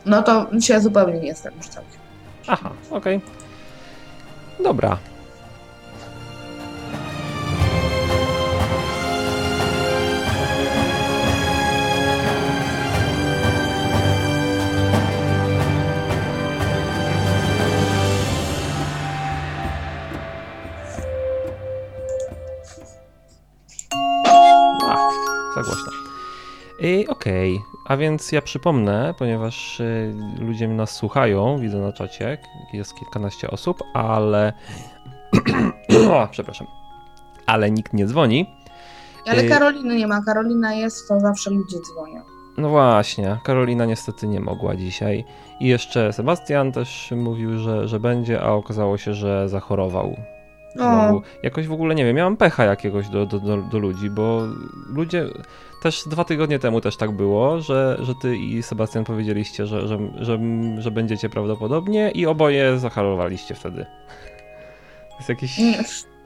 No 0.06 0.22
to 0.22 0.46
się 0.60 0.80
zupełnie 0.80 1.20
nie 1.20 1.26
jestem 1.26 1.54
już 1.56 1.68
całkiem. 1.68 2.00
Aha, 2.46 2.70
okej. 2.90 3.16
Okay. 3.16 4.64
Dobra, 4.64 4.98
Okej, 26.82 27.08
okay. 27.08 27.58
a 27.84 27.96
więc 27.96 28.32
ja 28.32 28.42
przypomnę, 28.42 29.14
ponieważ 29.18 29.80
y, 29.80 30.14
ludzie 30.38 30.68
nas 30.68 30.90
słuchają, 30.90 31.58
widzę 31.58 31.78
na 31.78 31.92
czacie, 31.92 32.38
jest 32.72 32.94
kilkanaście 32.94 33.50
osób, 33.50 33.82
ale. 33.94 34.52
o, 36.10 36.28
przepraszam. 36.30 36.66
Ale 37.46 37.70
nikt 37.70 37.92
nie 37.92 38.06
dzwoni. 38.06 38.46
Ale 39.26 39.42
y, 39.42 39.48
Karoliny 39.48 39.96
nie 39.96 40.06
ma. 40.06 40.22
Karolina 40.22 40.74
jest, 40.74 41.08
to 41.08 41.20
zawsze 41.20 41.50
ludzie 41.50 41.76
dzwonią. 41.80 42.20
No 42.58 42.68
właśnie, 42.68 43.38
Karolina 43.44 43.84
niestety 43.84 44.28
nie 44.28 44.40
mogła 44.40 44.76
dzisiaj. 44.76 45.24
I 45.60 45.66
jeszcze 45.66 46.12
Sebastian 46.12 46.72
też 46.72 47.12
mówił, 47.16 47.58
że, 47.58 47.88
że 47.88 48.00
będzie, 48.00 48.42
a 48.42 48.52
okazało 48.52 48.98
się, 48.98 49.14
że 49.14 49.48
zachorował. 49.48 50.16
Znowu. 50.74 51.22
Jakoś 51.42 51.66
w 51.66 51.72
ogóle 51.72 51.94
nie 51.94 52.04
wiem, 52.04 52.16
miałam 52.16 52.36
pecha 52.36 52.64
jakiegoś 52.64 53.08
do, 53.08 53.26
do, 53.26 53.40
do, 53.40 53.56
do, 53.56 53.78
ludzi, 53.78 54.10
bo 54.10 54.42
ludzie 54.88 55.26
też 55.82 56.08
dwa 56.08 56.24
tygodnie 56.24 56.58
temu 56.58 56.80
też 56.80 56.96
tak 56.96 57.10
było, 57.10 57.60
że, 57.60 57.96
że 58.00 58.14
ty 58.14 58.36
i 58.36 58.62
Sebastian 58.62 59.04
powiedzieliście, 59.04 59.66
że, 59.66 59.88
że, 59.88 59.98
że, 60.16 60.38
że 60.78 60.90
będziecie 60.90 61.28
prawdopodobnie 61.28 62.10
i 62.10 62.26
oboje 62.26 62.78
zacharowaliście 62.78 63.54
wtedy. 63.54 63.86
Jest 65.16 65.28
jakiś, 65.28 65.58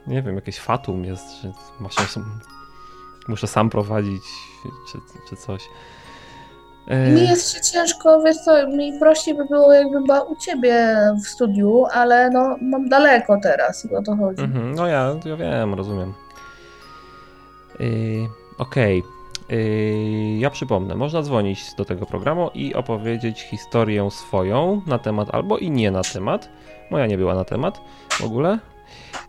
nie 0.07 0.21
wiem, 0.21 0.35
jakieś 0.35 0.59
fatum 0.59 1.05
jest, 1.05 1.41
że 1.41 1.51
masz, 1.79 1.95
muszę 3.27 3.47
sam 3.47 3.69
prowadzić 3.69 4.23
czy, 4.91 4.97
czy 5.29 5.35
coś. 5.35 5.69
E, 6.87 7.11
mi 7.11 7.27
jest 7.27 7.53
się 7.53 7.61
ciężko, 7.61 8.21
wiesz 8.21 8.37
co, 8.37 8.67
mi 8.67 8.99
prościej 8.99 9.35
by 9.35 9.45
było 9.45 9.73
jakbym 9.73 10.03
była 10.03 10.21
u 10.21 10.35
ciebie 10.35 10.97
w 11.23 11.27
studiu, 11.27 11.85
ale 11.91 12.29
no 12.29 12.57
mam 12.61 12.89
daleko 12.89 13.37
teraz 13.43 13.85
i 13.85 13.95
o 13.95 14.03
to 14.03 14.15
chodzi. 14.15 14.41
Mm 14.41 14.53
-hmm. 14.53 14.75
No 14.75 14.87
ja, 14.87 15.15
ja 15.25 15.35
wiem, 15.37 15.73
rozumiem. 15.73 16.13
Yy, 17.79 17.87
Okej. 18.57 18.99
Okay. 18.99 19.16
Yy, 19.49 20.37
ja 20.37 20.49
przypomnę, 20.49 20.95
można 20.95 21.21
dzwonić 21.21 21.73
do 21.73 21.85
tego 21.85 22.05
programu 22.05 22.49
i 22.53 22.75
opowiedzieć 22.75 23.41
historię 23.41 24.11
swoją 24.11 24.81
na 24.87 24.99
temat 24.99 25.29
albo 25.31 25.57
i 25.57 25.71
nie 25.71 25.91
na 25.91 26.01
temat. 26.01 26.49
Moja 26.91 27.07
nie 27.07 27.17
była 27.17 27.35
na 27.35 27.45
temat 27.45 27.81
w 28.09 28.23
ogóle. 28.23 28.59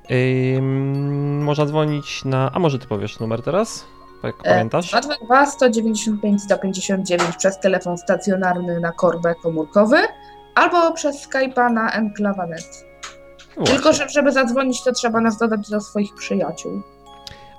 Yy, 0.08 0.62
można 1.42 1.66
dzwonić 1.66 2.24
na. 2.24 2.50
A 2.52 2.58
może 2.58 2.78
ty 2.78 2.86
powiesz 2.86 3.20
numer 3.20 3.42
teraz? 3.42 3.84
Jak 4.22 4.34
e, 4.42 4.50
pamiętasz? 4.50 4.90
222 4.90 5.46
195 5.46 6.42
159 6.42 7.36
przez 7.36 7.60
telefon 7.60 7.98
stacjonarny 7.98 8.80
na 8.80 8.92
korbę 8.92 9.34
komórkowy 9.42 9.96
albo 10.54 10.92
przez 10.92 11.28
Skype'a 11.28 11.72
na 11.72 11.90
enklawa.net. 11.90 12.88
Tylko, 13.64 13.92
że 13.92 14.08
żeby 14.08 14.32
zadzwonić, 14.32 14.82
to 14.82 14.92
trzeba 14.92 15.20
nas 15.20 15.38
dodać 15.38 15.70
do 15.70 15.80
swoich 15.80 16.14
przyjaciół. 16.14 16.82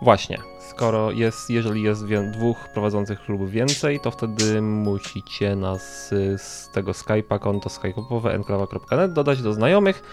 Właśnie. 0.02 0.38
Skoro 0.70 1.12
jest, 1.12 1.50
jeżeli 1.50 1.84
jest 1.84 2.06
dwóch 2.34 2.58
prowadzących 2.74 3.30
lub 3.30 3.50
więcej, 3.50 4.00
to 4.00 4.12
wtedy 4.12 4.62
musicie 4.62 5.56
nas 5.56 6.10
z 6.38 6.70
tego 6.74 6.92
Skype'a, 6.92 7.40
konto 7.40 7.70
skype'owe 7.70 8.30
enklawa.net 8.30 9.14
dodać 9.14 9.42
do 9.42 9.54
znajomych 9.54 10.04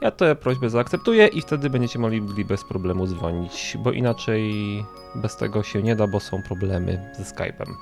ja 0.00 0.10
tę 0.10 0.36
prośbę 0.36 0.70
zaakceptuję 0.70 1.26
i 1.26 1.42
wtedy 1.42 1.70
będziecie 1.70 1.98
mogli 1.98 2.44
bez 2.44 2.64
problemu 2.64 3.06
dzwonić, 3.06 3.76
bo 3.82 3.92
inaczej 3.92 4.52
bez 5.14 5.36
tego 5.36 5.62
się 5.62 5.82
nie 5.82 5.96
da, 5.96 6.06
bo 6.06 6.20
są 6.20 6.42
problemy 6.42 7.14
ze 7.18 7.22
Skype'em. 7.22 7.74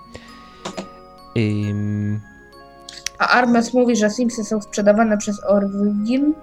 A 3.18 3.28
Armes 3.28 3.74
mówi, 3.74 3.96
że 3.96 4.10
Simsy 4.10 4.44
są 4.44 4.60
sprzedawane 4.60 5.18
przez 5.18 5.44
Origin, 5.44 6.34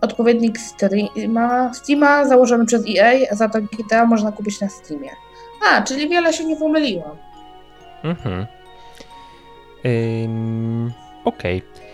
odpowiednik 0.00 0.58
Steama, 0.58 1.74
Steama 1.74 2.28
założony 2.28 2.66
przez 2.66 2.84
EA, 2.96 3.34
za 3.36 3.48
to 3.48 3.58
GTA 3.62 4.06
można 4.06 4.32
kupić 4.32 4.60
na 4.60 4.68
Steamie. 4.68 5.10
A, 5.66 5.82
czyli 5.82 6.08
wiele 6.08 6.32
się 6.32 6.44
nie 6.44 6.56
pomyliło. 6.56 7.16
Mhm. 8.04 8.46
Ym... 9.86 10.92
Okej. 11.24 11.58
Okay. 11.58 11.88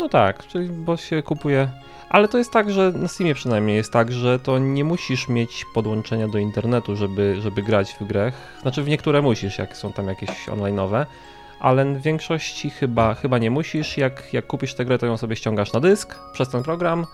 No 0.00 0.08
tak, 0.08 0.46
czyli 0.46 0.68
bo 0.68 0.96
się 0.96 1.22
kupuje 1.22 1.68
ale 2.08 2.28
to 2.28 2.38
jest 2.38 2.52
tak, 2.52 2.70
że 2.70 2.92
na 2.92 3.08
Steamie 3.08 3.34
przynajmniej 3.34 3.76
jest 3.76 3.92
tak, 3.92 4.12
że 4.12 4.38
to 4.38 4.58
nie 4.58 4.84
musisz 4.84 5.28
mieć 5.28 5.64
podłączenia 5.74 6.28
do 6.28 6.38
internetu, 6.38 6.96
żeby, 6.96 7.36
żeby 7.40 7.62
grać 7.62 7.96
w 8.00 8.04
grę. 8.04 8.32
Znaczy 8.62 8.82
w 8.82 8.88
niektóre 8.88 9.22
musisz, 9.22 9.58
jak 9.58 9.76
są 9.76 9.92
tam 9.92 10.08
jakieś 10.08 10.48
online'owe, 10.48 11.06
ale 11.60 11.84
w 11.84 12.02
większości 12.02 12.70
chyba, 12.70 13.14
chyba 13.14 13.38
nie 13.38 13.50
musisz. 13.50 13.98
Jak, 13.98 14.32
jak 14.32 14.46
kupisz 14.46 14.74
tę 14.74 14.84
grę, 14.84 14.98
to 14.98 15.06
ją 15.06 15.16
sobie 15.16 15.36
ściągasz 15.36 15.72
na 15.72 15.80
dysk 15.80 16.18
przez 16.32 16.48
ten 16.48 16.62
program 16.62 17.06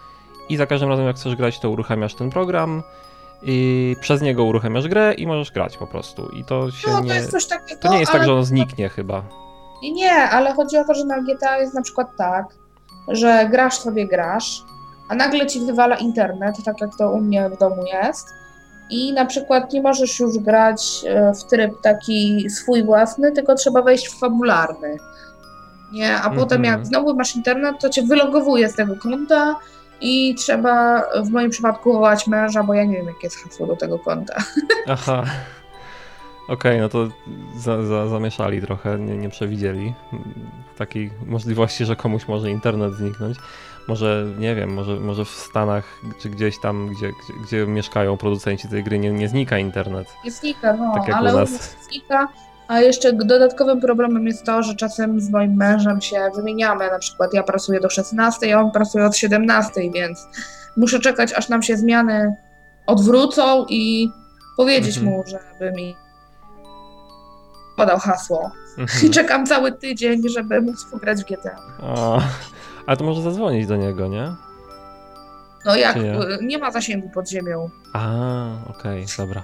i 0.49 0.57
za 0.57 0.67
każdym 0.67 0.89
razem 0.89 1.07
jak 1.07 1.17
chcesz 1.17 1.37
grać, 1.37 1.59
to 1.59 1.71
uruchamiasz 1.71 2.15
ten 2.15 2.31
program 2.31 2.83
i 3.43 3.97
przez 4.01 4.23
niego 4.23 4.45
uruchamiasz 4.45 4.89
grę 4.89 5.15
i 5.15 5.27
możesz 5.27 5.53
grać 5.53 5.77
po 5.77 5.87
prostu. 5.87 6.29
I 6.29 6.45
to 6.45 6.71
się 6.71 6.91
no, 6.91 7.01
nie... 7.01 7.23
To, 7.23 7.31
coś 7.31 7.47
takiego, 7.47 7.81
to 7.81 7.93
nie 7.93 8.01
jest 8.01 8.13
tak, 8.13 8.25
że 8.25 8.35
on 8.35 8.45
zniknie 8.45 8.89
chyba. 8.89 9.23
Nie, 9.83 10.13
ale 10.13 10.55
chodzi 10.55 10.77
o 10.77 10.85
to, 10.85 10.95
że 10.95 11.05
na 11.05 11.23
GTA 11.23 11.59
jest 11.59 11.75
na 11.75 11.83
przykład 11.83 12.17
tak, 12.19 12.47
że 13.09 13.49
grasz 13.51 13.79
sobie 13.79 14.07
grasz, 14.09 14.63
a 15.09 15.15
nagle 15.15 15.47
ci 15.47 15.61
wywala 15.61 15.97
internet, 15.97 16.57
tak 16.65 16.81
jak 16.81 16.91
to 16.99 17.11
u 17.11 17.21
mnie 17.21 17.51
w 17.51 17.59
domu 17.59 17.85
jest, 17.87 18.27
i 18.91 19.13
na 19.13 19.25
przykład 19.27 19.73
nie 19.73 19.83
możesz 19.83 20.21
już 20.21 20.39
grać 20.39 21.05
e, 21.07 21.33
w 21.35 21.45
tryb 21.45 21.73
taki 21.83 22.51
swój 22.51 22.85
własny, 22.85 23.33
tylko 23.33 23.55
trzeba 23.55 23.83
wejść 23.83 24.09
w 24.09 24.19
fabularny. 24.19 24.97
Nie, 25.93 26.17
a 26.17 26.31
potem 26.31 26.61
Mhm. 26.61 26.65
jak 26.65 26.87
znowu 26.87 27.15
masz 27.15 27.37
internet, 27.37 27.77
to 27.81 27.89
cię 27.89 28.03
wylogowuje 28.03 28.69
z 28.69 28.75
tego 28.75 28.97
konta 28.97 29.57
i 30.03 30.35
trzeba 30.35 31.03
w 31.25 31.31
moim 31.31 31.51
przypadku 31.51 31.93
wołać 31.93 32.27
męża, 32.27 32.63
bo 32.63 32.75
ja 32.75 32.85
nie 32.85 32.97
wiem, 32.97 33.07
jakie 33.07 33.21
jest 33.23 33.37
hasło 33.37 33.67
do 33.67 33.77
tego 33.77 33.99
konta. 33.99 34.35
Aha. 34.89 35.25
Okej, 36.49 36.81
no 36.81 36.89
to 36.89 37.09
za, 37.57 37.83
za, 37.83 38.09
zamieszali 38.09 38.63
trochę, 38.63 38.99
nie, 38.99 39.17
nie 39.17 39.29
przewidzieli 39.29 39.95
takiej 40.79 41.11
możliwości, 41.27 41.85
że 41.85 41.97
komuś 41.97 42.29
może 42.29 42.51
internet 42.51 42.95
zniknąć. 42.95 43.39
Może, 43.89 44.27
nie 44.39 44.55
wiem, 44.55 44.75
może, 44.75 45.01
może 45.01 45.25
w 45.25 45.29
Stanach 45.29 46.01
czy 46.21 46.31
gdzieś 46.31 46.61
tam, 46.61 46.89
gdzie, 46.89 47.09
gdzie, 47.09 47.35
gdzie 47.45 47.67
mieszkają 47.67 48.17
producenci 48.17 48.69
tej 48.69 48.85
gry, 48.85 48.99
nie, 48.99 49.13
nie 49.13 49.29
znika 49.29 49.59
internet. 49.59 50.09
Nie 50.25 50.31
znika, 50.31 50.73
no, 50.73 50.95
Tak 50.95 51.09
jak 51.09 51.17
ale 51.17 51.35
u 51.35 51.37
nas 51.37 51.77
znika. 51.91 52.29
A 52.69 52.81
jeszcze 52.81 53.13
dodatkowym 53.13 53.81
problemem 53.81 54.27
jest 54.27 54.45
to, 54.45 54.63
że 54.63 54.75
czasem 54.75 55.21
z 55.21 55.31
moim 55.31 55.57
mężem 55.57 56.01
się 56.01 56.31
wymieniamy. 56.37 56.91
Na 56.91 56.99
przykład 56.99 57.35
ja 57.35 57.43
pracuję 57.43 57.81
do 57.81 57.91
16, 57.91 58.57
a 58.57 58.61
on 58.61 58.71
pracuje 58.71 59.07
od 59.07 59.17
17, 59.17 59.71
więc 59.95 60.27
muszę 60.77 60.99
czekać, 61.01 61.33
aż 61.33 61.49
nam 61.49 61.63
się 61.63 61.77
zmiany 61.77 62.37
odwrócą 62.87 63.67
i 63.69 64.11
powiedzieć 64.57 64.99
Mhm. 64.99 65.17
mu, 65.17 65.25
żeby 65.27 65.73
mi 65.73 65.95
podał 67.77 67.99
hasło. 67.99 68.51
I 68.79 68.81
Mhm. 68.81 69.13
czekam 69.13 69.47
cały 69.47 69.73
tydzień, 69.73 70.29
żeby 70.29 70.61
móc 70.61 70.85
pograć 70.93 71.21
w 71.23 71.27
GTA. 71.27 71.57
A, 71.83 72.19
ale 72.87 72.97
to 72.97 73.05
może 73.05 73.23
zadzwonić 73.23 73.67
do 73.67 73.77
niego, 73.77 74.09
nie? 74.09 74.33
No 75.65 75.77
jak, 75.77 75.97
nie? 75.97 76.15
nie 76.43 76.59
ma 76.59 76.71
zasięgu 76.71 77.11
pod 77.11 77.29
ziemią. 77.29 77.71
A, 77.93 78.11
okej, 78.71 79.07
dobra. 79.19 79.43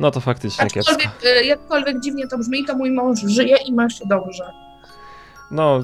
No 0.00 0.10
to 0.10 0.20
faktycznie 0.20 0.66
kiepsko. 0.66 0.92
Aczkolwiek, 0.92 1.24
y, 1.42 1.44
jakkolwiek 1.44 2.00
dziwnie 2.00 2.28
to 2.28 2.38
brzmi, 2.38 2.64
to 2.64 2.76
mój 2.76 2.90
mąż 2.90 3.20
żyje 3.20 3.56
i 3.56 3.72
ma 3.72 3.90
się 3.90 4.06
dobrze. 4.06 4.52
No, 5.50 5.80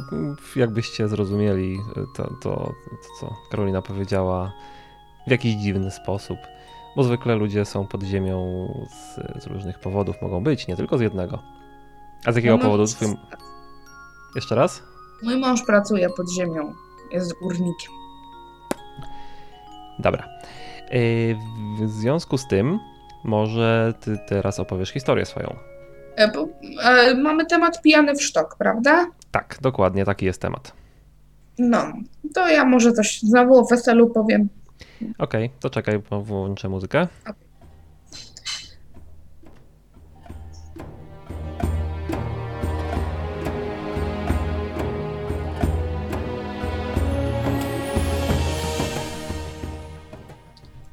jakbyście 0.57 1.09
zrozumieli 1.09 1.79
to, 1.95 2.03
to, 2.27 2.31
to, 2.43 2.73
co 3.21 3.35
Karolina 3.51 3.83
powiedziała 3.83 4.53
w 5.27 5.31
jakiś 5.31 5.55
dziwny 5.55 5.91
sposób, 5.91 6.39
bo 6.97 7.05
zwykle 7.05 7.35
ludzie 7.35 7.65
są 7.65 7.87
pod 7.87 8.03
ziemią 8.03 8.69
z, 8.91 9.43
z 9.43 9.47
różnych 9.47 9.79
powodów, 9.79 10.23
mogą 10.23 10.45
być, 10.45 10.67
nie 10.67 10.77
tylko 10.77 10.99
z 10.99 11.01
jednego. 11.01 11.43
A 12.27 12.33
z 12.33 12.37
jakiego 12.37 12.57
Mój 12.57 12.65
powodu? 12.65 12.87
Twój... 12.87 13.09
Jeszcze 14.35 14.55
raz? 14.55 14.83
Mój 15.23 15.37
mąż 15.37 15.63
pracuje 15.67 16.09
pod 16.17 16.31
ziemią, 16.33 16.75
jest 17.11 17.33
górnikiem. 17.43 17.93
Dobra. 19.99 20.29
Yy, 20.91 21.39
W 21.87 21.91
związku 21.91 22.39
z 22.39 22.47
tym, 22.47 22.79
może 23.25 23.95
ty 24.01 24.19
teraz 24.27 24.61
opowiesz 24.61 24.91
historię 24.91 25.27
swoją. 25.27 25.57
E, 26.17 26.33
bo, 26.33 26.49
e, 26.83 27.15
mamy 27.15 27.47
temat 27.47 27.83
pijany 27.83 28.15
w 28.15 28.23
sztok, 28.23 28.57
prawda? 28.59 29.07
Tak, 29.31 29.59
dokładnie 29.61 30.05
taki 30.05 30.27
jest 30.27 30.43
temat. 30.43 30.73
No, 31.59 31.93
to 32.35 32.49
ja 32.49 32.65
może 32.65 32.93
coś 32.93 33.21
znowu 33.21 33.59
o 33.59 33.65
weselu 33.65 34.11
powiem. 34.11 34.49
Okej, 35.19 35.51
to 35.61 35.71
czekaj, 35.71 36.03
włączę 36.23 36.69
muzykę. 36.69 37.09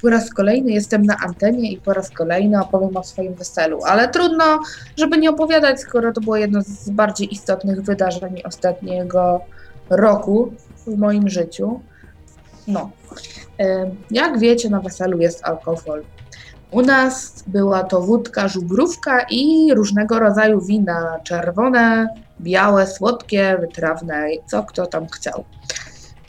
Po 0.02 0.10
raz 0.10 0.30
kolejny 0.30 0.72
jestem 0.72 1.06
na 1.06 1.18
antenie 1.26 1.72
i 1.72 1.78
po 1.78 1.94
raz 1.94 2.10
kolejny 2.10 2.62
opowiem 2.62 2.98
o 2.98 3.04
swoim 3.04 3.34
weselu, 3.34 3.84
ale 3.86 4.08
trudno, 4.08 4.60
żeby 4.98 5.18
nie 5.18 5.30
opowiadać, 5.30 5.80
skoro 5.82 6.14
to 6.14 6.22
było 6.22 6.38
jedno 6.38 6.62
z 6.62 6.90
bardziej 6.90 7.34
istotnych 7.34 7.82
wydarzeń 7.82 8.42
ostatniego 8.46 9.42
roku 9.90 10.54
w 10.88 10.98
moim 10.98 11.30
życiu. 11.30 11.80
No, 12.68 12.90
jak 14.12 14.40
wiecie, 14.40 14.70
na 14.70 14.80
weselu 14.80 15.20
jest 15.20 15.46
alkohol. 15.46 16.04
U 16.72 16.82
nas 16.82 17.44
była 17.48 17.84
to 17.84 18.02
wódka, 18.02 18.48
żubrówka 18.48 19.26
i 19.30 19.74
różnego 19.74 20.20
rodzaju 20.20 20.62
wina, 20.62 21.20
czerwone, 21.24 22.08
białe, 22.42 22.88
słodkie, 22.88 23.58
wytrawne, 23.62 24.28
co 24.46 24.64
kto 24.64 24.86
tam 24.86 25.08
chciał. 25.08 25.44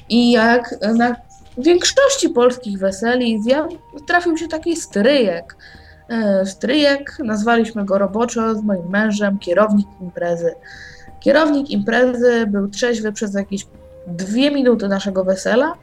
I 0.08 0.32
jak 0.32 0.74
na 0.94 1.16
w 1.60 1.64
większości 1.64 2.28
polskich 2.28 2.78
weseli 2.78 3.40
zja- 3.42 3.68
trafił 4.06 4.36
się 4.36 4.48
taki 4.48 4.76
stryjek. 4.76 5.56
E, 6.08 6.46
Stryjek, 6.46 7.16
nazwaliśmy 7.24 7.84
go 7.84 7.98
roboczo 7.98 8.54
z 8.54 8.62
moim 8.62 8.88
mężem, 8.88 9.38
kierownik 9.38 9.86
imprezy. 10.00 10.54
Kierownik 11.20 11.70
imprezy 11.70 12.46
był 12.46 12.68
trzeźwy 12.68 13.12
przez 13.12 13.34
jakieś 13.34 13.66
dwie 14.06 14.50
minuty 14.50 14.88
naszego 14.88 15.24
wesela, 15.24 15.74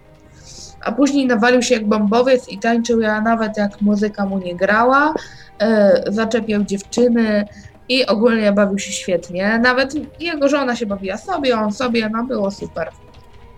a 0.82 0.92
później 0.92 1.28
nawalił 1.28 1.62
się 1.62 1.74
jak 1.76 1.88
bombowiec 1.88 2.50
i 2.50 2.60
tańczył 2.60 3.02
ja 3.02 3.22
nawet 3.22 3.58
jak 3.58 3.82
muzyka 3.82 4.26
mu 4.26 4.38
nie 4.38 4.56
grała, 4.56 5.14
e, 5.60 6.04
zaczepiał 6.08 6.64
dziewczyny 6.64 7.48
i 7.90 8.06
ogólnie 8.06 8.52
bawił 8.52 8.80
się 8.80 8.92
świetnie. 8.92 9.60
Nawet 9.60 9.94
jego 10.20 10.50
żona 10.50 10.76
się 10.76 10.86
bawiła 10.86 11.18
sobie, 11.18 11.58
on 11.60 11.72
sobie, 11.72 12.10
no 12.10 12.24
było 12.24 12.52
super 12.52 12.90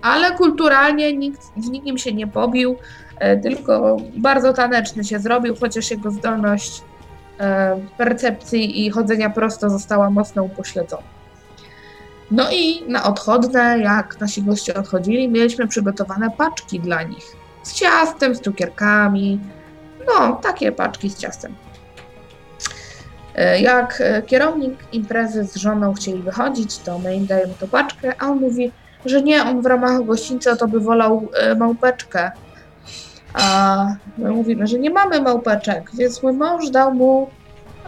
ale 0.02 0.32
kulturalnie 0.32 1.14
nikt 1.14 1.42
z 1.58 1.70
nikim 1.70 1.98
się 1.98 2.14
nie 2.14 2.28
pobił, 2.28 2.76
e, 3.20 3.38
tylko 3.38 3.98
bardzo 4.18 4.54
taneczny 4.54 5.04
się 5.04 5.20
zrobił, 5.20 5.56
chociaż 5.60 5.92
jego 5.92 6.12
zdolność 6.12 6.82
e, 7.40 7.80
percepcji 7.98 8.86
i 8.86 8.90
chodzenia 8.90 9.30
prosto 9.30 9.70
została 9.70 10.10
mocno 10.10 10.44
upośledzona. 10.44 11.04
No 12.32 12.52
i 12.52 12.84
na 12.88 13.04
odchodne, 13.04 13.80
jak 13.80 14.20
nasi 14.20 14.44
goście 14.44 14.74
odchodzili, 14.74 15.30
mieliśmy 15.30 15.68
przygotowane 15.68 16.32
paczki 16.32 16.80
dla 16.80 17.04
nich. 17.04 17.36
Z 17.64 17.74
ciastem, 17.74 18.36
z 18.36 18.42
cukierkami. 18.42 19.40
No, 20.08 20.36
takie 20.36 20.72
paczki 20.72 21.10
z 21.10 21.18
ciastem. 21.18 21.56
E, 23.36 23.62
Jak 23.62 24.04
kierownik 24.28 24.80
imprezy 24.92 25.44
z 25.44 25.56
żoną 25.56 25.94
chcieli 25.94 26.22
wychodzić, 26.22 26.78
to 26.78 27.00
my 27.00 27.16
im 27.16 27.26
dajemy 27.26 27.54
tą 27.60 27.68
paczkę, 27.68 28.14
a 28.20 28.26
on 28.28 28.40
mówi, 28.40 28.72
że 29.06 29.22
nie, 29.22 29.44
on 29.44 29.62
w 29.62 29.66
ramach 29.66 30.06
gościńca 30.06 30.56
to 30.56 30.68
by 30.68 30.80
wolał 30.80 31.28
e, 31.34 31.56
małpeczkę. 31.56 32.32
A 33.34 33.86
my 34.18 34.32
mówimy, 34.32 34.68
że 34.68 34.80
nie 34.80 34.90
mamy 34.90 35.22
małpeczek, 35.22 35.92
więc 35.94 36.24
mój 36.24 36.34
mąż 36.34 36.70
dał 36.70 36.94
mu 36.94 37.30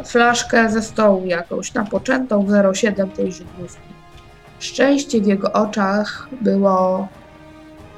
flaszkę 0.06 0.70
ze 0.70 0.82
stołu 0.82 1.26
jakąś 1.26 1.74
napoczętą 1.74 2.46
w 2.46 2.50
0,7 2.50 3.12
tej 3.12 3.32
żubrówki. 3.32 3.92
Szczęście 4.60 5.22
w 5.22 5.26
jego 5.26 5.52
oczach 5.52 6.28
było... 6.42 7.08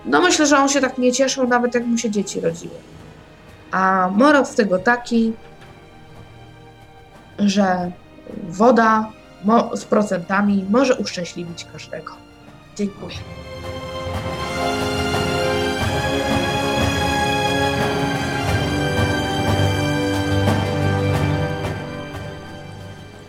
No 0.05 0.21
myślę, 0.21 0.45
że 0.45 0.57
on 0.57 0.69
się 0.69 0.81
tak 0.81 0.97
nie 0.97 1.11
cieszył, 1.11 1.47
nawet 1.47 1.73
jak 1.73 1.85
mu 1.85 1.97
się 1.97 2.11
dzieci 2.11 2.41
rodziły. 2.41 2.75
A 3.71 4.09
morał 4.15 4.45
z 4.45 4.55
tego 4.55 4.79
taki, 4.79 5.33
że 7.39 7.91
woda 8.43 9.11
z 9.73 9.85
procentami 9.85 10.65
może 10.69 10.95
uszczęśliwić 10.95 11.65
każdego. 11.73 12.22
Dziękuję. 12.75 13.15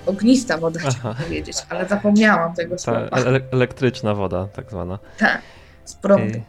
Ognista 0.07 0.59
woda, 0.59 0.81
chciałam 0.81 1.17
powiedzieć, 1.17 1.57
ale 1.69 1.87
zapomniałam 1.89 2.55
tego 2.55 2.77
Ta 2.77 2.79
słowa. 2.83 3.01
ele- 3.09 3.41
elektryczna 3.53 4.15
woda, 4.15 4.49
tak 4.57 4.71
zwana. 4.71 4.99
Tak, 5.19 5.43
z 5.85 5.95
prądu. 5.95 6.41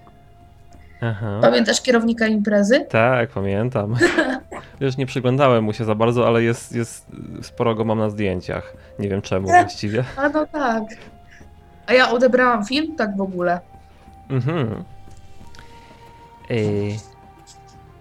Aha. 1.02 1.40
Pamiętasz 1.42 1.82
kierownika 1.82 2.28
imprezy? 2.28 2.86
Tak, 2.90 3.30
pamiętam. 3.30 3.96
Wiesz, 4.82 4.98
nie 4.98 5.06
przyglądałem 5.06 5.64
mu 5.64 5.74
się 5.74 5.86
za 5.86 5.96
bardzo, 5.96 6.28
ale 6.28 6.44
jest, 6.44 6.72
jest 6.76 7.06
sporo 7.42 7.76
go 7.76 7.86
mam 7.86 8.00
na 8.00 8.10
zdjęciach. 8.10 8.74
Nie 9.00 9.10
wiem 9.10 9.22
czemu 9.22 9.48
właściwie. 9.48 10.04
A 10.18 10.30
no 10.30 10.46
tak. 10.46 10.84
A 11.88 11.94
ja 11.94 12.12
odebrałam 12.12 12.66
film 12.66 12.96
tak 12.96 13.18
w 13.18 13.22
ogóle. 13.22 13.60
Mhm. 14.30 14.84
Ej, 16.50 17.00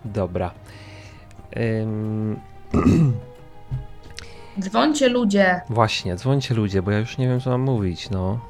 dobra. 0.04 0.50
Ym, 1.56 2.40
Dzwońcie 4.60 5.08
ludzie. 5.08 5.60
właśnie, 5.68 6.16
dzwońcie 6.16 6.54
ludzie, 6.54 6.82
bo 6.82 6.90
ja 6.90 6.98
już 6.98 7.18
nie 7.18 7.28
wiem, 7.28 7.40
co 7.40 7.50
mam 7.50 7.60
mówić, 7.60 8.10
no. 8.10 8.40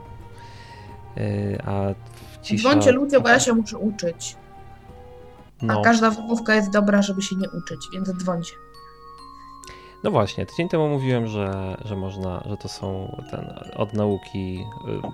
Yy, 1.17 1.59
a 1.67 1.83
cisza... 2.43 2.69
Dzwońcie 2.69 2.93
ludzie, 2.93 3.21
bo 3.21 3.29
ja 3.29 3.41
się 3.41 3.53
muszę 3.53 3.79
uczyć. 3.79 4.37
No. 5.63 5.81
A 5.81 5.85
każda 5.85 6.11
wymówka 6.11 6.55
jest 6.55 6.71
dobra, 6.71 7.03
żeby 7.03 7.23
się 7.23 7.37
nie 7.37 7.51
uczyć, 7.51 7.79
więc 7.93 8.09
dzwońcie. 8.09 8.53
No 10.05 10.11
właśnie, 10.11 10.47
tydzień 10.47 10.69
temu 10.69 10.89
mówiłem, 10.89 11.27
że, 11.27 11.77
że 11.85 11.97
można, 11.97 12.43
że 12.47 12.57
to 12.57 12.69
są 12.69 13.17
ten, 13.31 13.55
od 13.77 13.93
nauki 13.93 14.67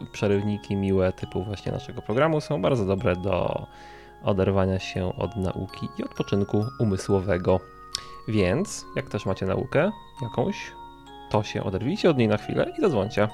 y, 0.03 0.07
przerywniki 0.13 0.77
miłe 0.77 1.13
typu 1.13 1.45
właśnie 1.45 1.73
naszego 1.73 2.03
programu 2.03 2.41
są 2.41 2.63
bardzo 2.63 2.85
dobre 2.85 3.17
do 3.17 3.67
oderwania 4.25 4.79
się 4.79 5.17
od 5.17 5.37
nauki 5.37 5.89
i 5.99 6.05
odpoczynku 6.05 6.65
umysłowego. 6.81 7.61
Więc, 8.29 8.85
jak 8.97 9.09
też 9.09 9.27
macie 9.27 9.47
naukę 9.47 9.91
jakąś, 10.23 10.73
to 11.31 11.43
się 11.43 11.65
oderwijcie 11.65 12.11
od 12.11 12.19
niej 12.19 12.29
na 12.29 12.37
chwilę 12.37 12.73
i 12.79 12.81
zadzwońcie. 12.81 13.29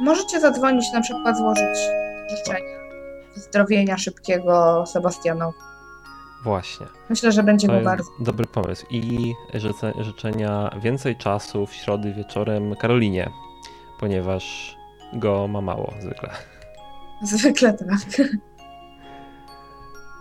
Możecie 0.00 0.40
zadzwonić, 0.40 0.92
na 0.92 1.00
przykład 1.00 1.38
złożyć 1.38 1.78
życzenia 2.30 2.82
zdrowienia 3.34 3.98
szybkiego 3.98 4.84
Sebastianowi. 4.86 5.71
Właśnie. 6.42 6.86
Myślę, 7.08 7.32
że 7.32 7.42
będzie 7.42 7.66
To 7.66 7.72
mu 7.72 7.80
bardzo. 7.84 8.10
dobry 8.20 8.46
pomysł. 8.46 8.86
I 8.90 9.34
życe, 9.54 9.92
życzenia 10.00 10.70
więcej 10.80 11.16
czasu 11.16 11.66
w 11.66 11.74
środy 11.74 12.12
wieczorem 12.12 12.76
Karolinie, 12.76 13.30
ponieważ 14.00 14.76
go 15.12 15.48
ma 15.48 15.60
mało 15.60 15.94
zwykle. 16.00 16.30
Zwykle 17.22 17.72
tak. 17.72 17.88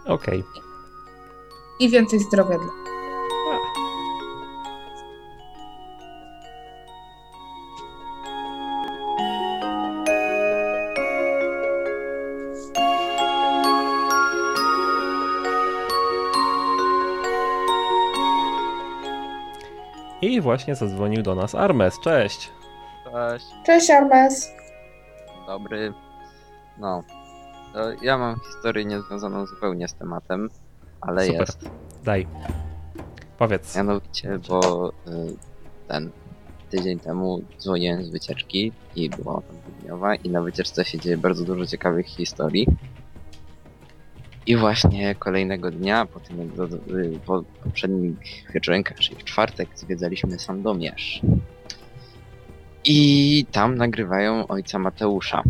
Okej. 0.05 0.43
I 1.79 1.89
więcej 1.89 2.19
zdrowia 2.19 2.57
dla. 2.57 3.00
Właśnie 20.51 20.75
zadzwonił 20.75 21.23
do 21.23 21.35
nas 21.35 21.55
Armes. 21.55 21.99
Cześć. 21.99 22.51
Cześć, 23.11 23.45
Cześć 23.65 23.89
Armes. 23.89 24.51
dobry. 25.47 25.93
No, 26.77 27.03
to 27.73 27.79
ja 28.01 28.17
mam 28.17 28.39
historię 28.39 28.85
niezwiązaną 28.85 29.45
zupełnie 29.45 29.87
z 29.87 29.93
tematem, 29.93 30.49
ale 31.01 31.25
Super. 31.25 31.39
jest. 31.41 31.69
Daj. 32.03 32.27
Powiedz. 33.37 33.75
Mianowicie, 33.75 34.39
bo 34.49 34.89
y, 34.89 34.91
ten 35.87 36.09
tydzień 36.69 36.99
temu 36.99 37.41
dzwoniłem 37.59 38.03
z 38.03 38.09
wycieczki 38.09 38.71
i 38.95 39.09
była 39.09 39.33
ona 39.33 39.43
dwudniowa 39.67 40.15
i 40.15 40.29
na 40.29 40.41
wycieczce 40.41 40.85
się 40.85 40.99
dzieje 40.99 41.17
bardzo 41.17 41.43
dużo 41.45 41.65
ciekawych 41.65 42.05
historii. 42.07 42.67
I 44.45 44.55
właśnie 44.55 45.15
kolejnego 45.15 45.71
dnia, 45.71 46.05
po 46.05 46.19
tym 46.19 46.39
jak 46.39 46.47
do, 46.55 46.67
po 47.25 47.43
poprzednich 47.63 48.15
wieczorenkach, 48.53 48.99
czyli 48.99 49.15
w 49.15 49.23
czwartek, 49.23 49.69
zwiedzaliśmy 49.75 50.39
Sandomierz. 50.39 51.21
I 52.85 53.45
tam 53.51 53.75
nagrywają 53.75 54.47
ojca 54.47 54.79
Mateusza. 54.79 55.43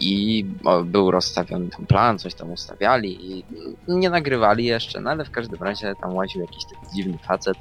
I 0.00 0.44
był 0.84 1.10
rozstawiony 1.10 1.68
tam 1.68 1.86
plan, 1.86 2.18
coś 2.18 2.34
tam 2.34 2.52
ustawiali 2.52 3.32
i 3.32 3.44
nie 3.88 4.10
nagrywali 4.10 4.64
jeszcze, 4.64 5.00
no 5.00 5.10
ale 5.10 5.24
w 5.24 5.30
każdym 5.30 5.62
razie 5.62 5.94
tam 6.02 6.14
łaził 6.14 6.40
jakiś 6.40 6.64
taki 6.64 6.94
dziwny 6.94 7.18
facet 7.18 7.56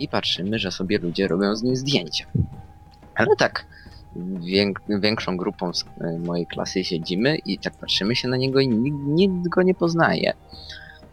i 0.00 0.08
patrzymy, 0.08 0.58
że 0.58 0.72
sobie 0.72 0.98
ludzie 0.98 1.28
robią 1.28 1.56
z 1.56 1.62
nim 1.62 1.76
zdjęcia. 1.76 2.26
Ale 3.14 3.36
tak, 3.36 3.66
większą 4.88 5.36
grupą 5.36 5.72
z 5.74 5.82
y, 5.82 6.18
mojej 6.18 6.46
klasy 6.46 6.84
siedzimy 6.84 7.36
i 7.36 7.58
tak 7.58 7.76
patrzymy 7.76 8.16
się 8.16 8.28
na 8.28 8.36
niego 8.36 8.60
i 8.60 8.68
nikt, 8.68 8.98
nikt 9.06 9.48
go 9.48 9.62
nie 9.62 9.74
poznaje. 9.74 10.32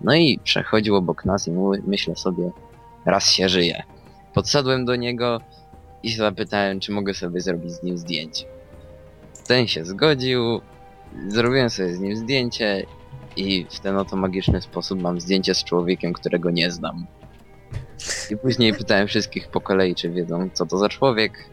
No 0.01 0.15
i 0.15 0.39
przechodził 0.43 0.95
obok 0.95 1.25
nas 1.25 1.47
i 1.47 1.51
mu, 1.51 1.71
myślę 1.87 2.15
sobie, 2.15 2.51
raz 3.05 3.31
się 3.31 3.49
żyje. 3.49 3.83
Podszedłem 4.33 4.85
do 4.85 4.95
niego 4.95 5.41
i 6.03 6.11
zapytałem, 6.11 6.79
czy 6.79 6.91
mogę 6.91 7.13
sobie 7.13 7.41
zrobić 7.41 7.71
z 7.71 7.83
nim 7.83 7.97
zdjęcie. 7.97 8.45
Ten 9.47 9.67
się 9.67 9.85
zgodził, 9.85 10.61
zrobiłem 11.27 11.69
sobie 11.69 11.93
z 11.95 11.99
nim 11.99 12.15
zdjęcie 12.15 12.85
i 13.35 13.65
w 13.69 13.79
ten 13.79 13.97
oto 13.97 14.15
magiczny 14.15 14.61
sposób 14.61 15.01
mam 15.01 15.21
zdjęcie 15.21 15.55
z 15.55 15.63
człowiekiem, 15.63 16.13
którego 16.13 16.51
nie 16.51 16.71
znam. 16.71 17.05
I 18.31 18.37
później 18.37 18.73
pytałem 18.73 19.07
wszystkich 19.07 19.47
po 19.47 19.61
kolei, 19.61 19.95
czy 19.95 20.09
wiedzą, 20.09 20.49
co 20.53 20.65
to 20.65 20.77
za 20.77 20.89
człowiek 20.89 21.49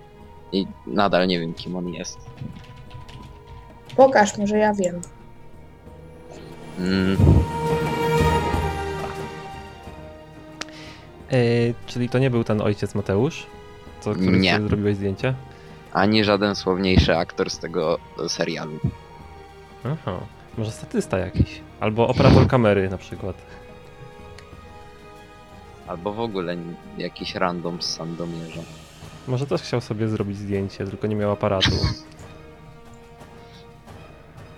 i 0.53 0.67
nadal 0.87 1.27
nie 1.29 1.41
wiem, 1.41 1.55
kim 1.55 1.77
on 1.77 1.88
jest. 1.88 2.19
Pokaż, 3.97 4.38
może 4.38 4.59
ja 4.59 4.75
wiem. 4.75 5.01
Mm, 6.79 7.17
E, 11.33 11.37
czyli 11.87 12.09
to 12.09 12.19
nie 12.19 12.31
był 12.31 12.45
ten 12.45 12.61
ojciec 12.61 12.95
Mateusz, 12.95 13.47
co, 14.01 14.12
który 14.12 14.38
Nie. 14.38 14.61
zrobiłeś 14.61 14.97
zdjęcie? 14.97 15.35
ani 15.93 16.25
żaden 16.25 16.55
słowniejszy 16.55 17.17
aktor 17.17 17.51
z 17.51 17.59
tego 17.59 17.99
serialu. 18.29 18.79
Aha. 19.85 20.19
Może 20.59 20.71
statysta 20.71 21.19
jakiś. 21.19 21.61
Albo 21.81 22.09
operator 22.09 22.47
kamery 22.47 22.88
na 22.88 22.99
przykład. 22.99 23.37
Albo 25.87 26.12
w 26.12 26.21
ogóle 26.21 26.57
jakiś 26.99 27.35
random 27.35 27.83
z 27.83 27.87
Sandomierza. 27.87 28.61
Może 29.29 29.47
też 29.47 29.63
chciał 29.63 29.81
sobie 29.81 30.09
zrobić 30.09 30.39
zdjęcie, 30.39 30.85
tylko 30.87 31.07
nie 31.07 31.17
miał 31.17 31.31
aparatu. 31.31 31.71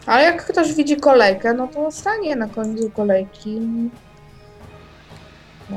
Ale 0.07 0.25
jak 0.25 0.47
ktoś 0.47 0.75
widzi 0.75 0.97
kolejkę, 0.97 1.55
no 1.55 1.69
to 1.69 1.93
stanie 1.93 2.37
na 2.37 2.49
końcu 2.49 2.91
kolejki. 2.91 3.61
No. 5.71 5.77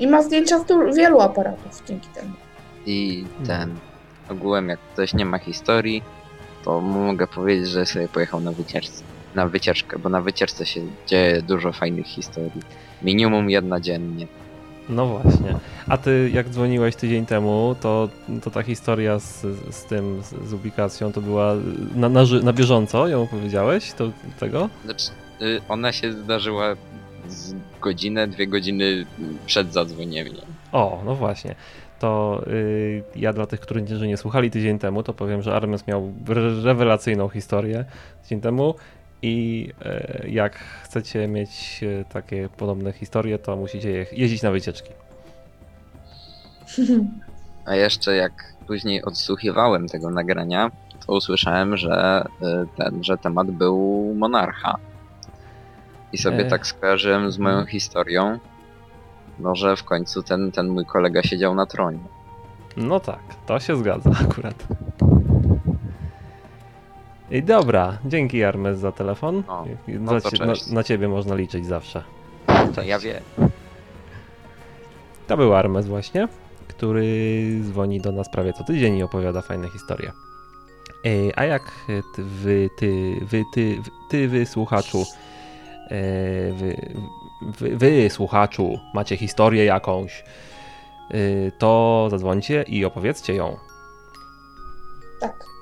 I 0.00 0.06
ma 0.06 0.22
zdjęcia 0.22 0.58
z 0.58 0.64
du- 0.66 0.92
wielu 0.94 1.20
aparatów 1.20 1.82
dzięki 1.88 2.08
temu. 2.08 2.32
I 2.86 3.24
ten. 3.46 3.74
Ogółem, 4.30 4.68
jak 4.68 4.78
ktoś 4.92 5.14
nie 5.14 5.24
ma 5.26 5.38
historii, 5.38 6.02
to 6.64 6.80
mogę 6.80 7.26
powiedzieć, 7.26 7.68
że 7.68 7.86
sobie 7.86 8.08
pojechał 8.08 8.40
na 8.40 8.52
wycieczkę. 8.52 8.94
Na 9.34 9.46
wycieczkę, 9.48 9.98
bo 9.98 10.08
na 10.08 10.20
wycieczce 10.20 10.66
się 10.66 10.80
dzieje 11.06 11.42
dużo 11.42 11.72
fajnych 11.72 12.06
historii. 12.06 12.62
Minimum 13.02 13.50
jedna 13.50 13.80
dziennie. 13.80 14.26
No 14.88 15.06
właśnie. 15.06 15.54
A 15.88 15.96
ty 15.96 16.30
jak 16.32 16.48
dzwoniłeś 16.48 16.96
tydzień 16.96 17.26
temu, 17.26 17.76
to, 17.80 18.08
to 18.42 18.50
ta 18.50 18.62
historia 18.62 19.18
z, 19.18 19.46
z 19.70 19.84
tym, 19.84 20.22
z, 20.22 20.48
z 20.48 20.52
ubikacją, 20.52 21.12
to 21.12 21.20
była 21.20 21.54
na, 21.94 22.08
na, 22.08 22.22
na 22.42 22.52
bieżąco, 22.52 23.08
ją 23.08 23.26
powiedziałeś? 23.26 23.92
To 23.92 24.10
tego? 24.40 24.68
Znaczy, 24.84 25.04
y, 25.42 25.60
ona 25.68 25.92
się 25.92 26.12
zdarzyła 26.12 26.76
z 27.28 27.54
godzinę, 27.80 28.28
dwie 28.28 28.46
godziny 28.46 29.06
przed 29.46 29.72
zadzwonieniem. 29.72 30.34
O, 30.72 31.02
no 31.04 31.14
właśnie. 31.14 31.54
To 31.98 32.42
y, 32.46 33.02
ja 33.16 33.32
dla 33.32 33.46
tych, 33.46 33.60
którzy 33.60 34.08
nie 34.08 34.16
słuchali 34.16 34.50
tydzień 34.50 34.78
temu, 34.78 35.02
to 35.02 35.14
powiem, 35.14 35.42
że 35.42 35.54
Armes 35.54 35.86
miał 35.86 36.12
re- 36.28 36.62
rewelacyjną 36.62 37.28
historię 37.28 37.84
tydzień 38.22 38.40
temu 38.40 38.74
i 39.24 39.68
y, 40.24 40.30
jak 40.30 40.56
chcecie 40.82 41.28
mieć 41.28 41.80
y, 41.82 42.04
takie 42.12 42.48
podobne 42.56 42.92
historie, 42.92 43.38
to 43.38 43.56
musicie 43.56 43.90
je- 43.90 44.06
jeździć 44.12 44.42
na 44.42 44.50
wycieczki. 44.50 44.90
A 47.66 47.74
jeszcze 47.74 48.16
jak 48.16 48.32
później 48.66 49.02
odsłuchiwałem 49.04 49.88
tego 49.88 50.10
nagrania, 50.10 50.70
to 51.06 51.12
usłyszałem, 51.12 51.76
że 51.76 52.24
y, 52.42 52.66
ten, 52.76 53.04
że 53.04 53.18
temat 53.18 53.50
był 53.50 53.78
monarcha. 54.16 54.76
I 56.12 56.18
sobie 56.18 56.38
E. 56.38 56.44
tak 56.44 56.66
skojarzyłem 56.66 57.32
z 57.32 57.38
moją 57.38 57.66
historią, 57.66 58.38
no 59.38 59.54
że 59.54 59.76
w 59.76 59.84
końcu 59.84 60.22
ten, 60.22 60.52
ten 60.52 60.68
mój 60.68 60.86
kolega 60.86 61.22
siedział 61.22 61.54
na 61.54 61.66
tronie. 61.66 61.98
No 62.76 63.00
tak, 63.00 63.20
to 63.46 63.60
się 63.60 63.76
zgadza 63.76 64.10
akurat. 64.30 64.54
I 67.30 67.42
dobra, 67.42 67.98
dzięki 68.04 68.44
Armes 68.44 68.78
za 68.78 68.92
telefon. 68.92 69.42
No, 69.48 69.64
no 69.88 70.20
za 70.20 70.30
na, 70.30 70.54
cześć. 70.54 70.66
na 70.66 70.82
ciebie 70.82 71.08
można 71.08 71.34
liczyć 71.34 71.66
zawsze. 71.66 72.04
To 72.74 72.82
ja 72.82 72.98
wiem. 72.98 73.22
To 75.26 75.36
był 75.36 75.54
Armes 75.54 75.86
właśnie, 75.86 76.28
który 76.68 77.60
dzwoni 77.62 78.00
do 78.00 78.12
nas 78.12 78.28
prawie 78.28 78.52
co 78.52 78.64
tydzień 78.64 78.96
i 78.96 79.02
opowiada 79.02 79.42
fajne 79.42 79.68
historie. 79.68 80.12
A 81.36 81.44
jak 81.44 81.62
ty, 82.16 82.22
wy, 82.22 82.68
ty, 82.78 83.14
wy, 83.22 83.44
ty, 83.54 83.76
wy, 83.82 83.90
ty, 84.10 84.28
wy 84.28 84.46
słuchaczu, 84.46 85.04
e, 85.90 86.52
wy, 86.52 86.76
wy, 87.42 87.76
wy 87.76 88.10
słuchaczu 88.10 88.78
macie 88.94 89.16
historię 89.16 89.64
jakąś, 89.64 90.24
e, 91.10 91.14
to 91.58 92.06
zadzwońcie 92.10 92.62
i 92.62 92.84
opowiedzcie 92.84 93.34
ją. 93.34 93.56
Tak. 95.20 95.53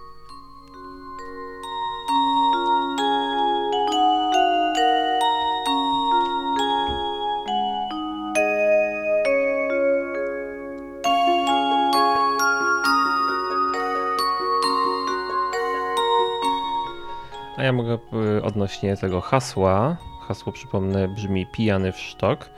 A 17.62 17.64
ja 17.64 17.72
mogę 17.72 17.98
y, 18.38 18.42
odnośnie 18.42 18.96
tego 18.96 19.20
hasła, 19.20 19.96
hasło 20.28 20.52
przypomnę 20.52 21.08
brzmi 21.08 21.46
pijany 21.46 21.92
w 21.92 21.98
sztok, 21.98 22.50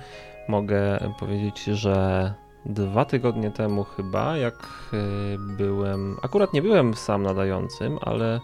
mogę 0.49 0.99
powiedzieć, 1.19 1.64
że 1.64 2.35
dwa 2.67 3.05
tygodnie 3.05 3.51
temu 3.51 3.85
chyba, 3.85 4.37
jak 4.37 4.69
y, 4.93 5.57
byłem, 5.57 6.17
akurat 6.23 6.53
nie 6.53 6.62
byłem 6.62 6.95
sam 6.95 7.23
nadającym, 7.23 7.99
ale, 8.03 8.40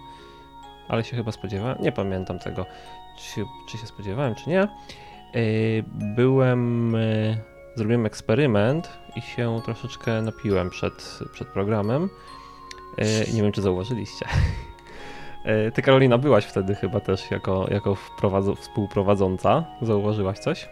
ale 0.88 1.05
się 1.05 1.16
chyba 1.16 1.33
spodziewałem, 1.33 1.79
nie 1.81 1.92
pamiętam 1.92 2.38
tego, 2.38 2.66
czy, 3.18 3.44
czy 3.68 3.79
się 3.79 3.87
spodziewałem, 3.87 4.35
czy 4.35 4.51
nie. 4.51 4.68
Y, 5.37 5.85
Byłem 6.16 6.96
zrobiłem 7.75 8.07
eksperyment 8.07 8.99
i 9.16 9.20
się 9.20 9.61
troszeczkę 9.64 10.23
napiłem 10.23 10.70
przed, 10.70 11.18
przed 11.33 11.49
programem. 11.49 12.11
Nie 13.35 13.42
wiem, 13.42 13.53
czy 13.53 13.62
zauważyliście. 13.62 14.27
E, 15.44 15.70
ty, 15.70 15.83
Karolina, 15.83 16.18
byłaś 16.18 16.44
wtedy 16.44 16.74
chyba 16.74 17.00
też 17.00 17.31
jako, 17.31 17.66
jako 17.70 17.96
współprowadząca. 18.61 19.64
Zauważyłaś 19.83 20.38
coś? 20.38 20.68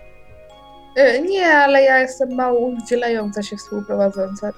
E, 0.96 1.22
nie, 1.22 1.46
ale 1.46 1.82
ja 1.82 1.98
jestem 1.98 2.34
mało 2.34 2.60
udzielająca 2.60 3.42
się 3.42 3.56
współprowadząca. 3.56 4.52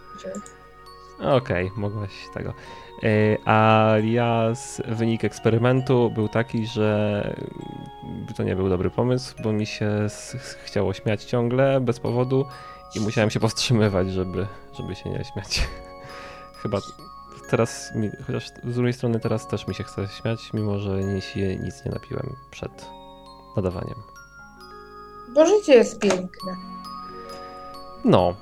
Okej, 1.18 1.66
okay, 1.66 1.80
mogłaś 1.80 2.10
tego. 2.34 2.54
A 3.44 3.94
ja 4.04 4.52
wynik 4.88 5.24
eksperymentu 5.24 6.10
był 6.10 6.28
taki, 6.28 6.66
że 6.66 7.22
to 8.36 8.42
nie 8.42 8.56
był 8.56 8.68
dobry 8.68 8.90
pomysł, 8.90 9.34
bo 9.42 9.52
mi 9.52 9.66
się 9.66 10.06
chciało 10.64 10.92
śmiać 10.92 11.24
ciągle 11.24 11.80
bez 11.80 12.00
powodu 12.00 12.46
i 12.96 13.00
musiałem 13.00 13.30
się 13.30 13.40
powstrzymywać, 13.40 14.10
żeby, 14.10 14.46
żeby 14.78 14.94
się 14.94 15.10
nie 15.10 15.24
śmiać. 15.24 15.68
Chyba 16.62 16.78
teraz, 17.50 17.94
mi, 17.94 18.10
chociaż 18.26 18.48
z 18.64 18.74
drugiej 18.74 18.92
strony 18.92 19.20
teraz 19.20 19.48
też 19.48 19.66
mi 19.66 19.74
się 19.74 19.84
chce 19.84 20.08
śmiać, 20.08 20.52
mimo 20.54 20.78
że 20.78 21.04
nic, 21.04 21.24
nic 21.60 21.84
nie 21.84 21.92
napiłem 21.92 22.36
przed 22.50 22.86
nadawaniem. 23.56 23.94
Bo 25.34 25.46
życie 25.46 25.74
jest 25.74 25.98
piękne. 25.98 26.56
No, 28.04 28.34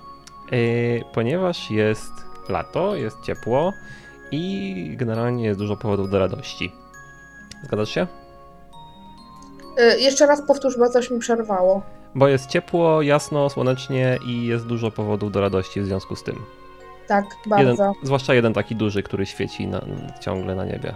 yy, 0.51 1.05
ponieważ 1.15 1.71
jest 1.71 2.13
lato, 2.49 2.97
jest 2.97 3.21
ciepło 3.23 3.73
i 4.31 4.95
generalnie 4.97 5.45
jest 5.45 5.59
dużo 5.59 5.77
powodów 5.77 6.11
do 6.11 6.19
radości. 6.19 6.73
Zgadzasz 7.65 7.91
się? 7.91 8.07
Yy, 9.77 10.01
jeszcze 10.01 10.27
raz 10.27 10.43
powtórz, 10.47 10.79
bo 10.79 10.89
coś 10.89 11.11
mi 11.11 11.19
przerwało. 11.19 11.83
Bo 12.15 12.29
jest 12.29 12.47
ciepło, 12.47 13.03
jasno, 13.03 13.51
słonecznie 13.51 14.19
i 14.27 14.47
jest 14.47 14.67
dużo 14.67 14.91
powodów 14.91 15.33
do 15.33 15.41
radości 15.41 15.81
w 15.81 15.87
związku 15.87 16.17
z 16.17 16.23
tym. 16.23 16.37
Tak, 17.09 17.25
bardzo. 17.47 17.71
Jeden, 17.71 17.93
zwłaszcza 18.03 18.35
jeden 18.35 18.55
taki 18.55 18.77
duży, 18.77 19.03
który 19.03 19.27
świeci 19.27 19.67
na, 19.67 19.81
ciągle 20.21 20.55
na 20.55 20.65
niebie. 20.65 20.95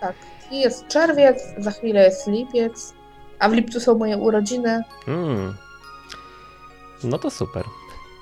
Tak. 0.00 0.14
I 0.50 0.60
jest 0.60 0.88
czerwiec, 0.88 1.54
za 1.58 1.70
chwilę 1.70 2.04
jest 2.04 2.26
lipiec, 2.26 2.94
a 3.38 3.48
w 3.48 3.52
lipcu 3.52 3.80
są 3.80 3.98
moje 3.98 4.16
urodziny. 4.16 4.82
Mm. 5.08 5.54
No 7.04 7.18
to 7.18 7.30
super. 7.30 7.64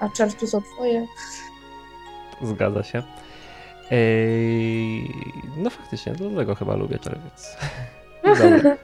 A 0.01 0.09
czerwcu 0.09 0.47
są 0.47 0.63
twoje. 0.63 1.07
Zgadza 2.43 2.83
się. 2.83 3.03
No 5.57 5.71
faktycznie, 5.71 6.13
dlatego 6.13 6.55
chyba 6.55 6.77
lubię 6.77 6.99
czerwiec. 6.99 7.57
Dobra. 8.25 8.77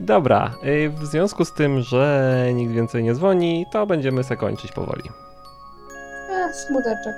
Dobra, 0.00 0.54
w 0.88 1.06
związku 1.06 1.44
z 1.44 1.52
tym, 1.52 1.82
że 1.82 2.44
nikt 2.54 2.72
więcej 2.72 3.02
nie 3.02 3.14
dzwoni, 3.14 3.66
to 3.72 3.86
będziemy 3.86 4.24
se 4.24 4.36
kończyć 4.36 4.72
powoli. 4.72 5.02
A, 6.52 6.54
smuteczek. 6.54 7.16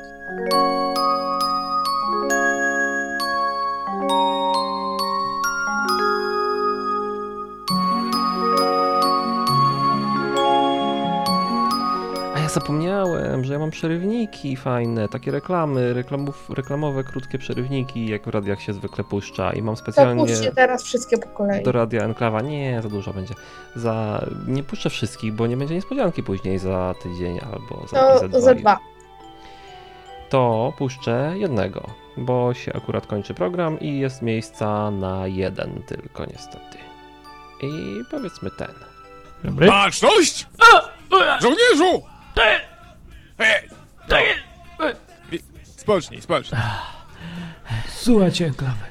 zapomniałem, 12.48 13.44
że 13.44 13.52
ja 13.52 13.58
mam 13.58 13.70
przerywniki 13.70 14.56
fajne, 14.56 15.08
takie 15.08 15.30
reklamy, 15.30 15.94
reklamów, 15.94 16.50
reklamowe, 16.50 17.04
krótkie 17.04 17.38
przerywniki, 17.38 18.06
jak 18.06 18.24
w 18.24 18.28
radiach 18.28 18.60
się 18.60 18.72
zwykle 18.72 19.04
puszcza 19.04 19.52
i 19.52 19.62
mam 19.62 19.76
specjalnie... 19.76 20.26
Teraz 20.54 20.82
wszystkie 20.82 21.18
po 21.18 21.28
kolei. 21.28 21.62
Do 21.62 21.72
radia 21.72 22.02
Enklawa, 22.02 22.40
nie, 22.40 22.82
za 22.82 22.88
dużo 22.88 23.12
będzie. 23.12 23.34
Za... 23.76 24.26
Nie 24.46 24.62
puszczę 24.62 24.90
wszystkich, 24.90 25.32
bo 25.32 25.46
nie 25.46 25.56
będzie 25.56 25.74
niespodzianki 25.74 26.22
później 26.22 26.58
za 26.58 26.94
tydzień 27.02 27.40
albo 27.52 27.86
za, 27.86 28.28
to, 28.28 28.40
za 28.40 28.54
dwa. 28.54 28.93
To 30.28 30.72
puszczę 30.78 31.32
jednego, 31.36 31.90
bo 32.16 32.54
się 32.54 32.72
akurat 32.72 33.06
kończy 33.06 33.34
program 33.34 33.80
i 33.80 33.98
jest 33.98 34.22
miejsca 34.22 34.90
na 34.90 35.26
jeden 35.26 35.82
tylko 35.86 36.24
niestety. 36.26 36.78
I 37.62 38.00
powiedzmy 38.10 38.50
ten. 38.50 38.74
Dobry. 39.44 39.66
Baczność! 39.66 40.46
Żołnierzu! 41.40 42.02
Hej! 42.36 43.68
No. 44.78 44.86
Spocznij, 45.76 46.22
spocznij. 46.22 46.60
Słuchajcie, 47.88 48.50
klawy. 48.56 48.84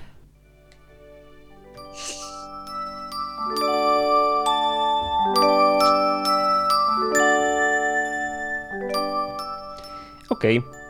Okej. 10.30 10.60
Okay. 10.60 10.83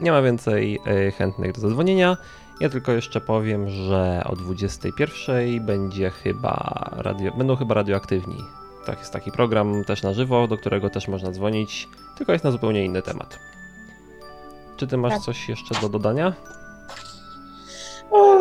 Nie 0.00 0.10
ma 0.12 0.22
więcej 0.22 0.80
e, 0.86 1.10
chętnych 1.10 1.52
do 1.52 1.60
zadzwonienia. 1.60 2.16
Ja 2.60 2.68
tylko 2.68 2.92
jeszcze 2.92 3.20
powiem, 3.20 3.68
że 3.68 4.22
o 4.26 4.36
21 4.36 5.66
będzie 5.66 6.10
chyba 6.10 6.84
radio, 6.96 7.32
będą 7.32 7.56
chyba 7.56 7.74
radioaktywni 7.74 8.36
tak, 8.88 8.98
jest 8.98 9.12
taki 9.12 9.32
program 9.32 9.84
też 9.84 10.02
na 10.02 10.12
żywo, 10.12 10.48
do 10.48 10.56
którego 10.56 10.90
też 10.90 11.08
można 11.08 11.30
dzwonić, 11.30 11.88
tylko 12.16 12.32
jest 12.32 12.44
na 12.44 12.50
zupełnie 12.50 12.84
inny 12.84 13.02
temat. 13.02 13.38
Czy 14.76 14.86
ty 14.86 14.96
masz 14.96 15.12
tak. 15.12 15.22
coś 15.22 15.48
jeszcze 15.48 15.80
do 15.80 15.88
dodania? 15.88 16.32
O, 18.10 18.38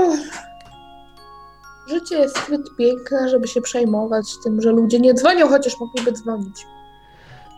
życie 1.88 2.18
jest 2.18 2.48
zbyt 2.48 2.76
piękne, 2.78 3.30
żeby 3.30 3.48
się 3.48 3.62
przejmować 3.62 4.26
tym, 4.44 4.62
że 4.62 4.72
ludzie 4.72 5.00
nie 5.00 5.14
dzwonią, 5.14 5.48
chociaż 5.48 5.80
mogliby 5.80 6.12
dzwonić. 6.12 6.66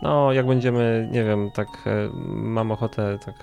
No, 0.02 0.32
jak 0.32 0.46
będziemy, 0.46 1.08
nie 1.12 1.24
wiem, 1.24 1.50
tak 1.54 1.68
e, 1.86 2.10
mam 2.26 2.70
ochotę 2.70 3.18
tak 3.24 3.34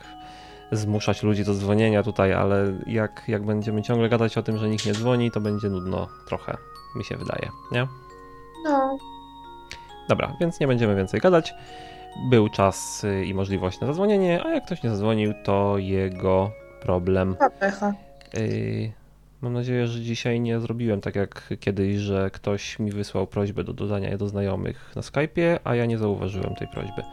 zmuszać 0.71 1.23
ludzi 1.23 1.45
do 1.45 1.53
dzwonienia 1.53 2.03
tutaj, 2.03 2.34
ale 2.34 2.73
jak, 2.88 3.23
jak 3.27 3.45
będziemy 3.45 3.82
ciągle 3.82 4.10
gadać 4.10 4.38
o 4.38 4.43
tym, 4.43 4.58
że 4.58 4.69
nikt 4.69 4.86
nie 4.86 4.93
dzwoni, 4.93 5.32
to 5.32 5.41
będzie 5.41 5.69
nudno 5.69 6.08
trochę, 6.27 6.58
mi 6.95 7.03
się 7.03 7.17
wydaje, 7.17 7.49
nie? 7.71 7.88
No. 8.63 8.97
Dobra, 10.10 10.34
więc 10.39 10.60
nie 10.60 10.67
będziemy 10.67 10.95
więcej 10.95 11.19
gadać. 11.19 11.53
Był 12.30 12.49
czas 12.49 13.03
y, 13.03 13.25
i 13.25 13.34
możliwość 13.34 13.80
na 13.80 13.88
zadzwonienie, 13.88 14.43
a 14.45 14.49
jak 14.49 14.65
ktoś 14.65 14.84
nie 14.84 14.89
zadzwonił, 14.89 15.34
to 15.43 15.77
jego 15.77 16.51
problem. 16.82 17.36
Pecha. 17.60 17.93
Yy, 18.34 18.91
mam 19.41 19.53
nadzieję, 19.53 19.88
że 19.88 20.01
dzisiaj 20.01 20.39
nie 20.39 20.60
zrobiłem 20.60 21.01
tak 21.01 21.15
jak 21.15 21.53
kiedyś, 21.60 21.95
że 21.95 22.30
ktoś 22.32 22.80
mi 22.80 22.91
wysłał 22.91 23.27
prośbę 23.27 23.63
do 23.63 23.73
dodania 23.73 24.10
je 24.10 24.17
do 24.17 24.27
znajomych 24.27 24.91
na 24.95 25.01
Skype'ie, 25.01 25.60
a 25.63 25.75
ja 25.75 25.86
nie 25.86 25.97
zauważyłem 25.97 26.56
tej 26.56 26.67
prośby. 26.67 27.03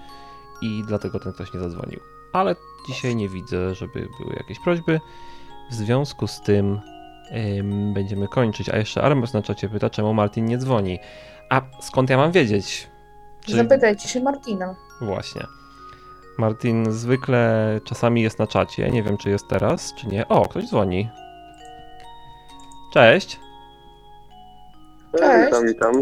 I 0.63 0.83
dlatego 0.87 1.21
ten 1.21 1.33
ktoś 1.33 1.55
nie 1.55 1.61
zadzwonił. 1.61 2.01
Ale 2.35 2.57
dzisiaj 2.87 3.17
nie 3.17 3.29
widzę, 3.29 3.75
żeby 3.75 4.09
były 4.19 4.35
jakieś 4.37 4.61
prośby. 4.61 5.01
W 5.71 5.75
związku 5.75 6.27
z 6.27 6.41
tym 6.41 6.81
yy, 7.31 7.93
będziemy 7.93 8.29
kończyć. 8.29 8.69
A 8.69 8.77
jeszcze 8.77 9.03
Armes 9.03 9.35
na 9.35 9.43
czacie 9.43 9.69
pyta, 9.69 9.91
czemu 9.91 10.15
Martin 10.15 10.45
nie 10.45 10.59
dzwoni. 10.59 10.99
A 11.51 11.61
skąd 11.81 12.11
ja 12.11 12.17
mam 12.17 12.33
wiedzieć? 12.33 12.89
Czy... 13.47 13.57
Zapytajcie 13.57 14.09
się 14.09 14.21
Martina. 14.21 14.75
Właśnie. 15.01 15.47
Martin 16.39 16.93
zwykle 16.93 17.81
czasami 17.85 18.23
jest 18.23 18.39
na 18.39 18.47
czacie. 18.47 18.91
Nie 18.91 19.03
wiem, 19.03 19.17
czy 19.17 19.31
jest 19.31 19.49
teraz, 19.49 19.95
czy 19.95 20.07
nie. 20.07 20.29
O, 20.29 20.49
ktoś 20.49 20.69
dzwoni. 20.69 21.11
Cześć. 22.93 23.41
Cześć. 25.19 25.45
Witam, 25.45 25.67
witam. 25.67 25.93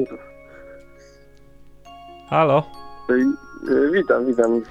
Halo. 2.28 2.62
Witam, 3.92 4.26
witam. 4.26 4.26
witam. 4.26 4.62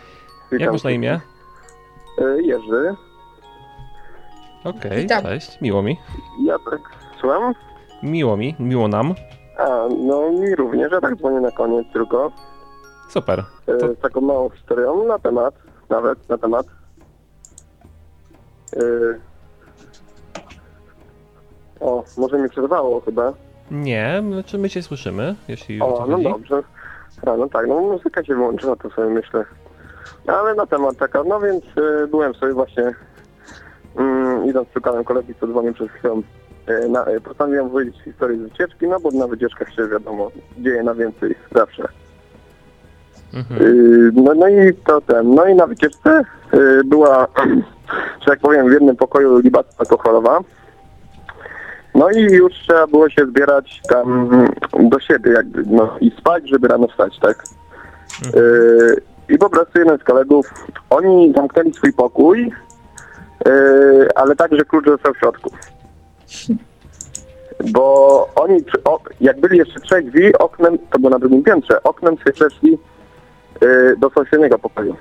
Jak 0.51 0.71
masz 0.71 0.83
na 0.83 0.91
imię? 0.91 1.21
E, 2.17 2.41
Jerzy. 2.41 2.95
Okej, 4.63 5.05
okay, 5.05 5.21
cześć. 5.21 5.61
Miło 5.61 5.81
mi. 5.81 5.97
Ja 6.43 6.55
tak, 6.71 6.81
słucham? 7.19 7.53
Miło 8.03 8.37
mi, 8.37 8.55
miło 8.59 8.87
nam. 8.87 9.13
A, 9.57 9.87
no 9.97 10.31
mi 10.31 10.55
również, 10.55 10.91
ja 10.91 11.01
tak 11.01 11.15
dzwonię 11.15 11.39
na 11.39 11.51
koniec 11.51 11.87
tylko. 11.93 12.31
Super. 13.09 13.43
E, 13.67 13.77
to... 13.77 13.93
Z 13.93 13.99
taką 13.99 14.21
małą 14.21 14.49
historią 14.49 15.03
na 15.03 15.19
temat, 15.19 15.53
nawet 15.89 16.29
na 16.29 16.37
temat. 16.37 16.65
E... 18.75 18.81
O, 21.79 22.03
może 22.17 22.37
mi 22.37 22.49
przerwało 22.49 23.01
chyba. 23.01 23.33
Nie, 23.71 24.23
czy 24.45 24.57
my 24.57 24.69
cię 24.69 24.83
słyszymy, 24.83 25.35
jeśli 25.47 25.81
O, 25.81 26.05
no 26.09 26.19
dobrze. 26.19 26.63
A, 27.25 27.37
no 27.37 27.49
tak, 27.49 27.67
no 27.67 27.81
muzyka 27.81 28.23
się 28.23 28.35
włączyła, 28.35 28.75
to 28.75 28.89
sobie 28.89 29.09
myślę. 29.09 29.45
Ale 30.27 30.55
na 30.55 30.65
temat 30.65 30.97
taka, 30.97 31.23
no 31.23 31.39
więc 31.39 31.63
y, 32.03 32.07
byłem 32.07 32.33
sobie 32.33 32.53
właśnie 32.53 32.93
mm, 33.97 34.45
idąc 34.45 34.67
szukałem 34.73 35.03
kolegi, 35.03 35.35
co 35.39 35.47
dzwonił 35.47 35.73
przed 35.73 35.91
chwilą 35.91 36.21
E, 36.67 36.87
na, 36.87 37.05
e, 37.05 37.21
postanowiłem 37.21 37.69
powiedzieć 37.69 37.95
historię 38.03 38.37
z 38.37 38.41
wycieczki, 38.41 38.87
no 38.87 38.99
bo 38.99 39.11
na 39.11 39.27
wycieczkach 39.27 39.73
się 39.73 39.87
wiadomo, 39.87 40.31
dzieje 40.57 40.83
na 40.83 40.93
więcej 40.93 41.35
zawsze. 41.55 41.87
Mhm. 43.33 43.61
E, 43.61 43.65
no, 44.13 44.33
no 44.33 44.47
i 44.47 44.73
to 44.73 45.01
ten, 45.01 45.35
no 45.35 45.45
i 45.45 45.55
na 45.55 45.67
wycieczce 45.67 46.23
była, 46.85 47.27
że 48.21 48.25
tak 48.25 48.39
powiem, 48.39 48.69
w 48.69 48.71
jednym 48.71 48.95
pokoju 48.95 49.39
libacja 49.39 49.73
alkoholowa. 49.77 50.39
No 51.95 52.09
i 52.09 52.21
już 52.21 52.53
trzeba 52.53 52.87
było 52.87 53.09
się 53.09 53.25
zbierać 53.25 53.81
tam 53.89 54.29
do 54.79 54.99
siebie 54.99 55.31
jakby, 55.31 55.63
no 55.67 55.97
i 56.01 56.11
spać, 56.19 56.49
żeby 56.49 56.67
rano 56.67 56.87
wstać, 56.87 57.19
tak? 57.19 57.43
Yy, 58.35 58.95
I 59.31 59.37
po 59.37 59.49
prostu 59.49 59.79
jeden 59.79 59.97
z 59.97 60.03
kolegów, 60.03 60.53
oni 60.89 61.33
zamknęli 61.35 61.73
swój 61.73 61.93
pokój, 61.93 62.51
yy, 63.45 64.07
ale 64.15 64.35
tak, 64.35 64.51
że 64.55 64.65
klucz 64.65 64.85
został 64.85 65.13
w 65.13 65.17
środku. 65.17 65.51
Bo 67.71 68.27
oni, 68.35 68.63
o, 68.85 68.99
jak 69.21 69.39
byli 69.39 69.57
jeszcze 69.57 69.79
trzech 69.79 70.05
drzwi, 70.05 70.37
oknem, 70.37 70.77
to 70.91 70.99
było 70.99 71.09
na 71.09 71.19
drugim 71.19 71.43
piętrze, 71.43 71.83
oknem 71.83 72.17
sobie 72.17 72.33
przeszli 72.33 72.77
yy, 73.61 73.95
do 73.97 74.09
sąsiedniego 74.09 74.59
pokoju. 74.59 74.95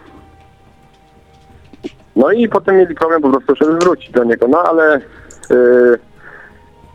No 2.17 2.31
i 2.31 2.49
potem 2.49 2.77
mieli 2.77 2.95
problem 2.95 3.23
po 3.23 3.31
prostu, 3.31 3.55
żeby 3.57 3.79
wrócić 3.79 4.11
do 4.11 4.25
niego, 4.25 4.49
no 4.49 4.63
ale 4.63 5.01
yy, 5.51 5.99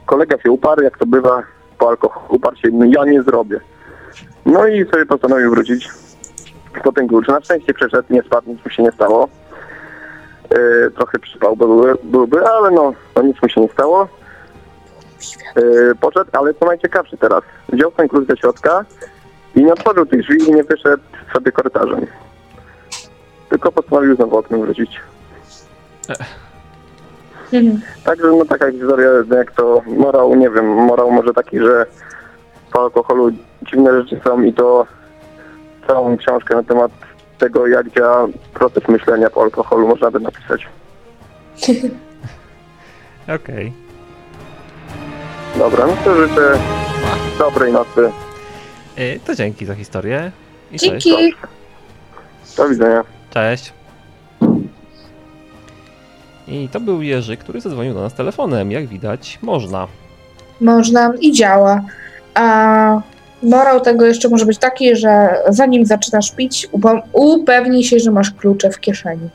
kolega 0.05 0.37
się 0.41 0.51
uparł, 0.51 0.81
jak 0.81 0.97
to 0.97 1.05
bywa 1.05 1.43
po 1.77 1.89
alkoholu, 1.89 2.25
uparł 2.29 2.55
się, 2.55 2.69
no 2.71 2.85
ja 2.85 3.05
nie 3.05 3.23
zrobię. 3.23 3.59
No 4.45 4.67
i 4.67 4.85
sobie 4.85 5.05
postanowił 5.05 5.51
wrócić 5.51 6.04
po 6.83 6.91
ten 6.91 7.07
klucz. 7.07 7.27
Na 7.27 7.41
szczęście 7.41 7.73
przeszedł, 7.73 8.13
nie 8.13 8.21
spadł, 8.21 8.49
nic 8.49 8.65
mu 8.65 8.71
się 8.71 8.83
nie 8.83 8.91
stało. 8.91 9.29
Yy, 10.51 10.91
trochę 10.95 11.19
przypał 11.19 11.55
byłby, 11.55 11.95
byłby, 12.03 12.47
ale 12.47 12.71
no, 12.71 12.93
no 13.15 13.21
nic 13.21 13.41
mu 13.41 13.49
się 13.49 13.61
nie 13.61 13.69
stało. 13.69 14.07
Yy, 15.55 15.95
poszedł, 16.01 16.29
ale 16.33 16.53
co 16.53 16.65
najciekawsze 16.65 17.17
teraz, 17.17 17.43
wziął 17.69 17.91
ten 17.91 18.07
klucz 18.07 18.27
do 18.27 18.35
środka 18.35 18.85
i 19.55 19.63
nie 19.63 19.73
otworzył 19.73 20.05
tych 20.05 20.21
drzwi 20.21 20.49
i 20.49 20.51
nie 20.51 20.63
wyszedł 20.63 21.03
sobie 21.33 21.51
korytarzem. 21.51 22.07
Tylko 23.49 23.71
postanowił 23.71 24.15
znowu 24.15 24.37
oknem 24.37 24.61
wrócić. 24.61 25.01
Mhm. 27.53 27.81
Także 28.03 28.27
no 28.27 28.45
taka 28.45 28.71
historia, 28.71 29.09
jak 29.37 29.51
to 29.51 29.81
morał, 29.85 30.35
nie 30.35 30.49
wiem, 30.49 30.65
morał 30.65 31.11
może 31.11 31.33
taki, 31.33 31.59
że 31.59 31.85
po 32.73 32.81
alkoholu 32.81 33.31
dziwne 33.61 34.01
rzeczy 34.01 34.21
są 34.23 34.41
i 34.41 34.53
to 34.53 34.87
całą 35.87 36.17
książkę 36.17 36.55
na 36.55 36.63
temat 36.63 36.91
tego, 37.37 37.67
jak 37.67 37.89
działa 37.91 38.27
proces 38.53 38.87
myślenia 38.87 39.29
po 39.29 39.41
alkoholu 39.43 39.87
można 39.87 40.11
by 40.11 40.19
napisać. 40.19 40.67
Okej. 43.35 43.73
Dobra, 45.57 45.87
no 45.87 45.93
to 46.03 46.15
życzę 46.15 46.59
dobrej 47.39 47.73
nocy. 47.73 48.11
Y, 48.97 49.19
To 49.25 49.35
dzięki 49.35 49.65
za 49.65 49.75
historię. 49.75 50.31
I 50.71 50.79
cześć. 50.79 51.05
Dzięki. 51.05 51.33
Do 52.57 52.69
widzenia. 52.69 53.03
Cześć. 53.29 53.73
I 56.47 56.69
to 56.71 56.79
był 56.79 57.01
Jerzy, 57.01 57.37
który 57.37 57.61
zadzwonił 57.61 57.93
do 57.93 58.01
nas 58.01 58.13
telefonem. 58.13 58.71
Jak 58.71 58.87
widać, 58.87 59.39
można. 59.41 59.87
Można 60.61 61.13
i 61.19 61.31
działa. 61.31 61.81
A 62.35 63.01
morał 63.43 63.81
tego 63.81 64.05
jeszcze 64.05 64.29
może 64.29 64.45
być 64.45 64.57
taki, 64.57 64.95
że 64.95 65.37
zanim 65.49 65.85
zaczynasz 65.85 66.31
pić, 66.31 66.69
upewnij 67.13 67.83
się, 67.83 67.99
że 67.99 68.11
masz 68.11 68.31
klucze 68.31 68.71
w 68.71 68.79
kieszeni. 68.79 69.29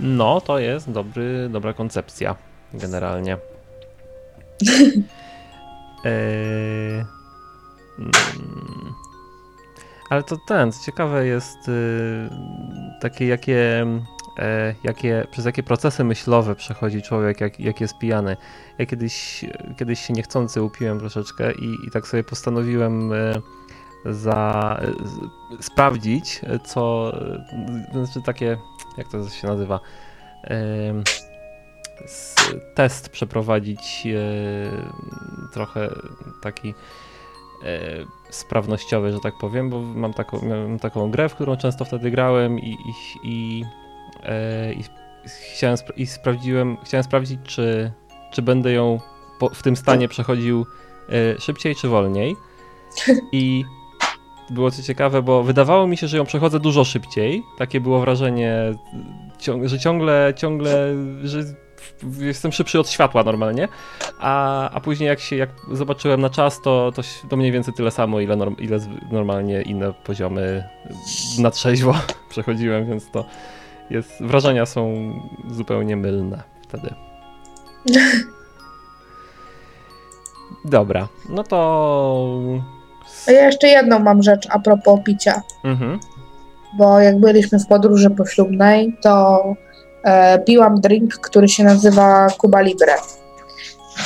No, 0.00 0.40
to 0.40 0.58
jest 0.58 0.90
dobry, 0.90 1.48
dobra 1.48 1.72
koncepcja, 1.72 2.36
generalnie. 2.74 3.36
Eee, 6.04 7.04
ale 10.10 10.22
to 10.22 10.36
ten, 10.48 10.72
co 10.72 10.84
ciekawe 10.84 11.26
jest 11.26 11.68
y, 11.68 12.28
takie, 13.00 13.26
jakie, 13.26 13.86
jakie, 14.84 15.26
przez 15.30 15.44
jakie 15.44 15.62
procesy 15.62 16.04
myślowe 16.04 16.54
przechodzi 16.54 17.02
człowiek, 17.02 17.40
jak, 17.40 17.60
jak 17.60 17.80
jest 17.80 17.98
pijany. 17.98 18.36
Ja 18.78 18.86
kiedyś, 18.86 19.44
kiedyś 19.76 20.00
się 20.00 20.12
niechcący 20.12 20.62
upiłem 20.62 20.98
troszeczkę 20.98 21.52
i, 21.52 21.76
i 21.86 21.90
tak 21.90 22.06
sobie 22.06 22.24
postanowiłem 22.24 23.12
e, 23.12 23.34
za, 24.04 24.80
z, 25.04 25.64
sprawdzić, 25.64 26.40
co, 26.64 27.12
e, 27.92 28.04
znaczy 28.04 28.22
takie, 28.22 28.56
jak 28.98 29.08
to 29.08 29.28
się 29.28 29.46
nazywa, 29.46 29.80
test 32.74 33.08
przeprowadzić 33.08 34.06
e, 34.06 35.52
trochę 35.52 35.88
taki 36.42 36.68
e, 36.68 36.74
sprawnościowy, 38.30 39.12
że 39.12 39.20
tak 39.20 39.34
powiem, 39.38 39.70
bo 39.70 39.80
mam 39.80 40.14
taką, 40.14 40.42
miałem 40.42 40.78
taką 40.78 41.10
grę, 41.10 41.28
w 41.28 41.34
którą 41.34 41.56
często 41.56 41.84
wtedy 41.84 42.10
grałem 42.10 42.58
i, 42.58 42.70
i, 42.70 42.94
i, 43.24 43.64
e, 43.64 43.83
i 44.76 44.84
chciałem, 45.54 45.76
spra- 45.76 45.92
i 45.96 46.06
sprawdziłem, 46.06 46.76
chciałem 46.84 47.04
sprawdzić, 47.04 47.40
czy, 47.44 47.92
czy 48.32 48.42
będę 48.42 48.72
ją 48.72 49.00
po, 49.38 49.48
w 49.48 49.62
tym 49.62 49.76
stanie 49.76 50.08
przechodził 50.08 50.66
e, 51.08 51.40
szybciej 51.40 51.76
czy 51.76 51.88
wolniej. 51.88 52.36
I 53.32 53.64
było 54.50 54.70
to 54.70 54.82
ciekawe, 54.82 55.22
bo 55.22 55.42
wydawało 55.42 55.86
mi 55.86 55.96
się, 55.96 56.08
że 56.08 56.16
ją 56.16 56.24
przechodzę 56.24 56.60
dużo 56.60 56.84
szybciej. 56.84 57.42
Takie 57.58 57.80
było 57.80 58.00
wrażenie, 58.00 58.74
że 59.64 59.78
ciągle, 59.78 60.32
ciągle, 60.36 60.94
że 61.24 61.44
jestem 62.18 62.52
szybszy 62.52 62.80
od 62.80 62.90
światła 62.90 63.22
normalnie. 63.22 63.68
A, 64.20 64.70
a 64.70 64.80
później 64.80 65.06
jak 65.06 65.20
się 65.20 65.36
jak 65.36 65.50
zobaczyłem 65.72 66.20
na 66.20 66.30
czas, 66.30 66.60
to, 66.62 66.92
to, 66.94 67.02
to 67.28 67.36
mniej 67.36 67.52
więcej 67.52 67.74
tyle 67.74 67.90
samo, 67.90 68.20
ile, 68.20 68.36
norm, 68.36 68.56
ile 68.58 68.78
normalnie 69.10 69.62
inne 69.62 69.92
poziomy 69.92 70.64
na 71.38 71.50
trzeźwo 71.50 71.94
przechodziłem, 72.30 72.86
więc 72.86 73.10
to 73.10 73.24
jest, 73.90 74.22
wrażenia 74.22 74.66
są 74.66 74.94
zupełnie 75.50 75.96
mylne 75.96 76.42
wtedy. 76.62 76.94
Dobra, 80.64 81.08
no 81.28 81.42
to... 81.42 82.28
A 83.28 83.30
ja 83.30 83.46
jeszcze 83.46 83.68
jedną 83.68 83.98
mam 83.98 84.22
rzecz 84.22 84.46
a 84.50 84.58
propos 84.58 85.00
picia. 85.04 85.42
Mhm. 85.64 85.98
bo 86.78 87.00
jak 87.00 87.20
byliśmy 87.20 87.58
w 87.58 87.66
podróży 87.66 88.10
poślubnej, 88.10 88.96
to 89.02 89.44
e, 90.04 90.38
piłam 90.38 90.80
drink, 90.80 91.14
który 91.14 91.48
się 91.48 91.64
nazywa 91.64 92.26
Cuba 92.40 92.60
Libre. 92.60 92.94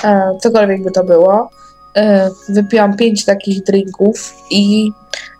E, 0.05 0.38
cokolwiek 0.41 0.83
by 0.83 0.91
to 0.91 1.05
było. 1.05 1.51
E, 1.97 2.31
wypiłam 2.49 2.97
pięć 2.97 3.25
takich 3.25 3.62
drinków 3.62 4.35
i 4.51 4.91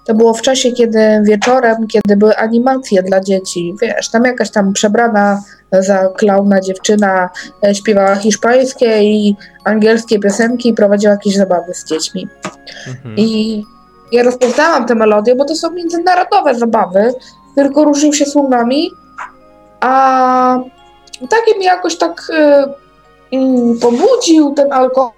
to 0.09 0.15
było 0.15 0.35
w 0.35 0.43
czasie, 0.43 0.73
kiedy 0.73 0.99
wieczorem, 1.23 1.87
kiedy 1.87 2.17
były 2.17 2.37
animacje 2.37 3.03
dla 3.03 3.21
dzieci, 3.21 3.75
wiesz, 3.83 4.11
tam 4.11 4.25
jakaś 4.25 4.51
tam 4.51 4.73
przebrana 4.73 5.43
za 5.73 6.09
klauna 6.17 6.61
dziewczyna 6.61 7.31
e, 7.67 7.75
śpiewała 7.75 8.17
hiszpańskie 8.17 9.03
i 9.03 9.37
angielskie 9.65 10.19
piosenki 10.19 10.69
i 10.69 10.75
prowadziła 10.75 11.13
jakieś 11.13 11.37
zabawy 11.37 11.75
z 11.75 11.85
dziećmi. 11.85 12.29
Mhm. 12.89 13.15
I 13.17 13.63
ja 14.13 14.23
rozpoznałam 14.23 14.87
te 14.87 14.95
melodie, 14.95 15.35
bo 15.35 15.45
to 15.45 15.55
są 15.55 15.71
międzynarodowe 15.71 16.55
zabawy, 16.55 17.15
tylko 17.55 17.85
różnią 17.85 18.13
się 18.13 18.27
słowami, 18.27 18.91
a 19.81 20.59
takie 21.31 21.57
mnie 21.57 21.67
jakoś 21.67 21.97
tak 21.97 22.31
y, 22.31 23.37
mm, 23.37 23.79
pobudził 23.79 24.55
ten 24.55 24.73
alkohol 24.73 25.13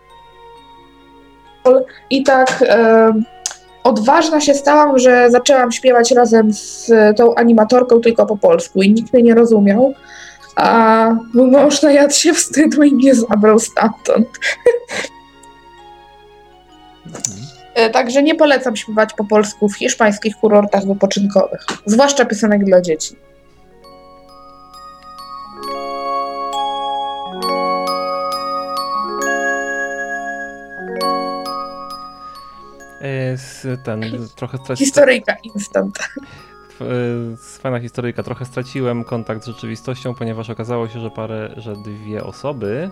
i 2.10 2.22
tak 2.22 2.62
y, 2.62 3.40
odważna 3.84 4.40
się 4.40 4.54
stałam, 4.54 4.98
że 4.98 5.30
zaczęłam 5.30 5.72
śpiewać 5.72 6.10
razem 6.10 6.52
z 6.52 6.92
tą 7.16 7.34
animatorką 7.34 8.00
tylko 8.00 8.26
po 8.26 8.36
polsku 8.36 8.82
i 8.82 8.92
nikt 8.92 9.12
mnie 9.12 9.22
nie 9.22 9.34
rozumiał, 9.34 9.94
a 10.56 11.06
mój 11.34 11.50
mąż 11.50 11.82
najadł 11.82 12.14
się 12.14 12.34
wstydu 12.34 12.82
i 12.82 12.94
mnie 12.94 13.14
zabrał 13.14 13.58
stamtąd. 13.58 14.28
E, 17.74 17.90
Także 17.90 18.22
nie 18.22 18.34
polecam 18.34 18.76
śpiewać 18.76 19.14
po 19.16 19.24
polsku 19.24 19.68
w 19.68 19.76
hiszpańskich 19.76 20.36
kurortach 20.36 20.86
wypoczynkowych, 20.86 21.66
zwłaszcza 21.86 22.24
piosenek 22.24 22.64
dla 22.64 22.80
dzieci. 22.80 23.16
E, 33.00 33.32
s- 33.32 33.66
Ten, 33.84 34.00
trochę 34.36 34.58
straciłem. 34.58 34.76
Historyjka 34.86 35.36
instant. 35.54 35.98
Fajna 37.62 37.80
historyjka. 37.80 38.22
Trochę 38.22 38.44
straciłem 38.44 39.04
kontakt 39.04 39.42
z 39.44 39.46
rzeczywistością, 39.46 40.14
ponieważ 40.14 40.50
okazało 40.50 40.88
się, 40.88 41.00
że 41.00 41.10
parę, 41.10 41.54
że 41.56 41.76
dwie 41.76 42.24
osoby 42.24 42.90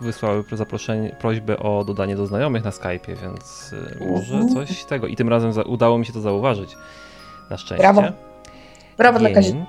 wysłały 0.00 0.44
zaproszenie, 0.52 1.16
prośbę 1.20 1.58
o 1.58 1.84
dodanie 1.84 2.16
do 2.16 2.26
znajomych 2.26 2.64
na 2.64 2.70
Skype'ie, 2.70 3.16
więc 3.22 3.72
y, 3.72 3.98
może 4.10 4.34
Mhm. 4.34 4.54
coś 4.54 4.84
tego. 4.84 5.06
I 5.06 5.16
tym 5.16 5.28
razem 5.28 5.52
za, 5.52 5.62
udało 5.62 5.98
mi 5.98 6.06
się 6.06 6.12
to 6.12 6.20
zauważyć. 6.20 6.76
Na 7.50 7.56
szczęście. 7.56 7.82
Brawo. 7.82 8.02
Brawo 8.98 9.18
dla 9.18 9.30
Kazi. 9.30 9.52
Więc... 9.52 9.68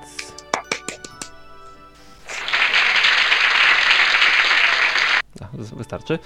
No, 5.41 5.47
z- 5.63 5.69
wystarczy. 5.73 6.19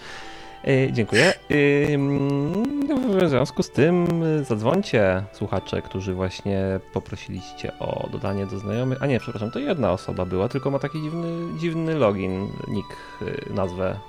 E, 0.68 0.91
dziękuję. 0.91 1.34
Ym, 1.91 2.64
W 3.20 3.30
związku 3.30 3.64
z 3.64 3.70
tym 3.70 4.24
y, 4.24 4.43
zadzwońcie 4.43 5.24
słuchacze, 5.34 5.82
którzy 5.82 6.14
właśnie 6.14 6.80
poprosiliście 6.93 7.72
o 7.80 8.09
dodanie 8.11 8.45
do 8.45 8.59
znajomych. 8.59 9.03
A 9.03 9.05
nie, 9.07 9.20
przepraszam, 9.20 9.51
to 9.51 9.59
jedna 9.59 9.91
osoba 9.91 10.26
była, 10.26 10.49
tylko 10.49 10.72
ma 10.72 10.80
taki 10.80 11.01
dziwny, 11.01 11.59
dziwny 11.59 11.95
login, 11.95 12.47
nick, 12.68 12.88
nazwę. 13.49 13.99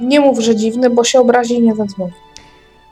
Nie 0.00 0.20
mów, 0.20 0.38
że 0.40 0.56
dziwny, 0.56 0.90
bo 0.90 1.04
się 1.04 1.20
obrazi 1.20 1.54
i 1.54 1.62
nie 1.62 1.74
zadzwoni. 1.74 2.12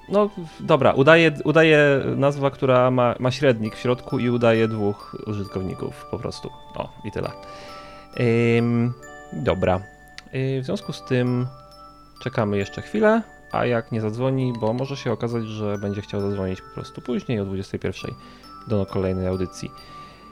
no 0.08 0.30
dobra, 0.60 0.92
udaje, 0.92 1.32
udaje 1.44 2.00
nazwa, 2.16 2.50
która 2.50 2.90
ma, 2.90 3.14
ma 3.18 3.30
średnik 3.30 3.76
w 3.76 3.78
środku 3.78 4.18
i 4.18 4.30
udaje 4.30 4.68
dwóch 4.68 5.16
użytkowników 5.26 6.06
po 6.10 6.18
prostu. 6.18 6.50
O, 6.74 6.88
i 7.04 7.12
tyle. 7.12 7.30
Ym, 8.58 8.92
dobra. 9.32 9.80
Yy, 10.32 10.62
w 10.62 10.64
związku 10.64 10.92
z 10.92 11.04
tym 11.04 11.46
czekamy 12.18 12.58
jeszcze 12.58 12.82
chwilę, 12.82 13.22
a 13.52 13.66
jak 13.66 13.92
nie 13.92 14.00
zadzwoni, 14.00 14.52
bo 14.60 14.72
może 14.72 14.96
się 14.96 15.12
okazać, 15.12 15.46
że 15.46 15.78
będzie 15.78 16.02
chciał 16.02 16.20
zadzwonić 16.20 16.60
po 16.60 16.74
prostu 16.74 17.00
później 17.00 17.40
o 17.40 17.44
21 17.44 18.14
do 18.68 18.86
kolejnej 18.86 19.26
audycji. 19.26 19.70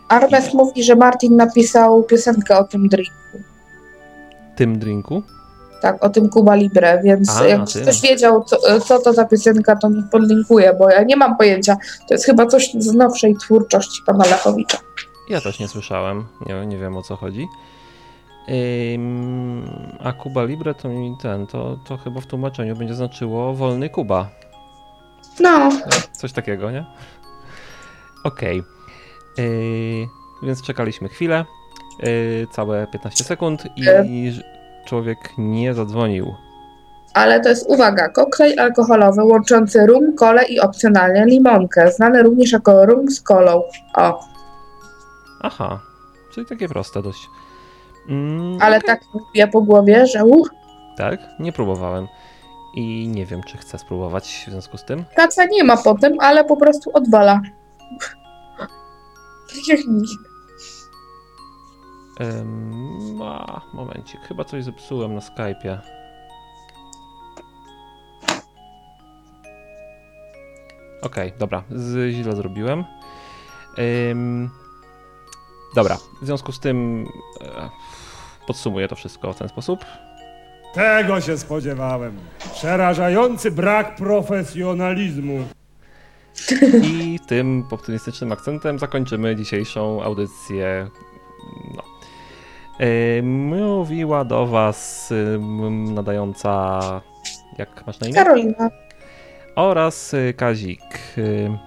Armes 0.08 0.54
mówi, 0.54 0.84
że 0.84 0.96
Martin 0.96 1.36
napisał 1.36 2.02
piosenkę 2.02 2.58
o 2.58 2.64
tym 2.64 2.88
drinku. 2.88 3.12
Tym 4.56 4.78
drinku? 4.78 5.22
Tak, 5.82 6.04
o 6.04 6.08
tym 6.08 6.30
Cuba 6.30 6.54
Libre, 6.54 7.02
więc 7.04 7.36
A, 7.36 7.46
jak 7.46 7.60
ktoś 7.82 8.00
wiedział, 8.00 8.44
co, 8.44 8.80
co 8.80 8.98
to 8.98 9.12
za 9.12 9.24
piosenka, 9.24 9.76
to 9.76 9.88
niech 9.88 10.04
podlinkuje, 10.10 10.74
bo 10.78 10.90
ja 10.90 11.02
nie 11.02 11.16
mam 11.16 11.36
pojęcia. 11.36 11.76
To 12.08 12.14
jest 12.14 12.24
chyba 12.24 12.46
coś 12.46 12.70
z 12.78 12.92
nowszej 12.92 13.36
twórczości 13.36 14.02
pana 14.06 14.24
Lechowicza. 14.24 14.78
Ja 15.28 15.40
też 15.40 15.58
nie 15.58 15.68
słyszałem, 15.68 16.24
nie, 16.46 16.66
nie 16.66 16.78
wiem 16.78 16.96
o 16.96 17.02
co 17.02 17.16
chodzi. 17.16 17.48
A 20.04 20.12
Cuba 20.12 20.44
Libre 20.44 20.74
to 20.74 20.88
mi 20.88 21.16
ten, 21.22 21.46
to, 21.46 21.76
to 21.84 21.96
chyba 21.96 22.20
w 22.20 22.26
tłumaczeniu 22.26 22.76
będzie 22.76 22.94
znaczyło 22.94 23.54
wolny 23.54 23.90
Kuba. 23.90 24.28
No, 25.40 25.70
Coś 26.12 26.32
takiego, 26.32 26.70
nie? 26.70 26.84
Okej. 28.24 28.62
Yy, 29.38 29.44
Więc 30.42 30.62
czekaliśmy 30.62 31.08
chwilę, 31.08 31.44
yy, 32.02 32.46
całe 32.50 32.86
15 32.86 33.24
sekund 33.24 33.64
i 33.76 34.30
ż- 34.32 34.42
człowiek 34.86 35.18
nie 35.38 35.74
zadzwonił. 35.74 36.34
ale 37.14 37.40
to 37.40 37.48
jest, 37.48 37.66
uwaga, 37.70 38.08
koktajl 38.08 38.60
alkoholowy 38.60 39.24
łączący 39.24 39.86
rum, 39.86 40.14
kolę 40.16 40.44
i 40.44 40.60
opcjonalnie 40.60 41.24
limonkę, 41.26 41.92
znany 41.92 42.22
również 42.22 42.52
jako 42.52 42.86
rum 42.86 43.10
z 43.10 43.20
kolą. 43.20 43.62
O, 43.96 44.20
Aha, 45.42 45.80
czyli 46.34 46.46
takie 46.46 46.68
proste 46.68 47.02
dość. 47.02 47.28
Mm, 48.08 48.58
ale 48.60 48.80
tak 48.80 49.00
mówię 49.14 49.48
po 49.48 49.62
głowie, 49.62 50.06
że 50.06 50.24
uh, 50.24 50.48
Tak, 50.96 51.20
nie 51.40 51.52
próbowałem. 51.52 52.08
I 52.74 53.08
nie 53.08 53.26
wiem, 53.26 53.42
czy 53.42 53.58
chcę 53.58 53.78
spróbować 53.78 54.44
w 54.46 54.50
związku 54.50 54.78
z 54.78 54.84
tym. 54.84 55.04
kaca 55.16 55.44
nie 55.44 55.64
ma 55.64 55.76
potem, 55.76 56.12
ale 56.20 56.44
po 56.44 56.56
prostu 56.56 56.90
odwala. 56.94 57.40
Jak. 59.68 59.80
Ym, 62.20 63.22
a, 63.22 63.60
momencik, 63.72 64.20
chyba 64.20 64.44
coś 64.44 64.64
zepsułem 64.64 65.14
na 65.14 65.20
Skype'ie. 65.20 65.78
Okej, 71.02 71.32
dobra, 71.38 71.62
z, 71.70 72.14
źle 72.14 72.36
zrobiłem. 72.36 72.84
Dobra, 75.74 75.96
w 76.22 76.26
związku 76.26 76.52
z 76.52 76.60
tym 76.60 77.08
e, 77.40 77.70
podsumuję 78.46 78.88
to 78.88 78.96
wszystko 78.96 79.32
w 79.32 79.38
ten 79.38 79.48
sposób. 79.48 79.84
Tego 80.74 81.20
się 81.20 81.38
spodziewałem. 81.38 82.16
Przerażający 82.52 83.50
brak 83.50 83.96
profesjonalizmu. 83.96 85.38
I 86.82 87.20
tym 87.28 87.64
optymistycznym 87.70 88.32
akcentem 88.32 88.78
zakończymy 88.78 89.36
dzisiejszą 89.36 90.02
audycję. 90.02 90.88
No. 91.76 91.82
E, 92.80 93.22
Mówiła 93.22 94.24
do 94.24 94.46
Was 94.46 95.12
nadająca. 95.94 96.80
Jak 97.58 97.86
masz 97.86 98.00
na 98.00 98.06
imię? 98.06 98.16
Karolina. 98.16 98.70
Oraz 99.56 100.14
y, 100.14 100.34
Kazik. 100.36 100.80
Y, 101.18 101.58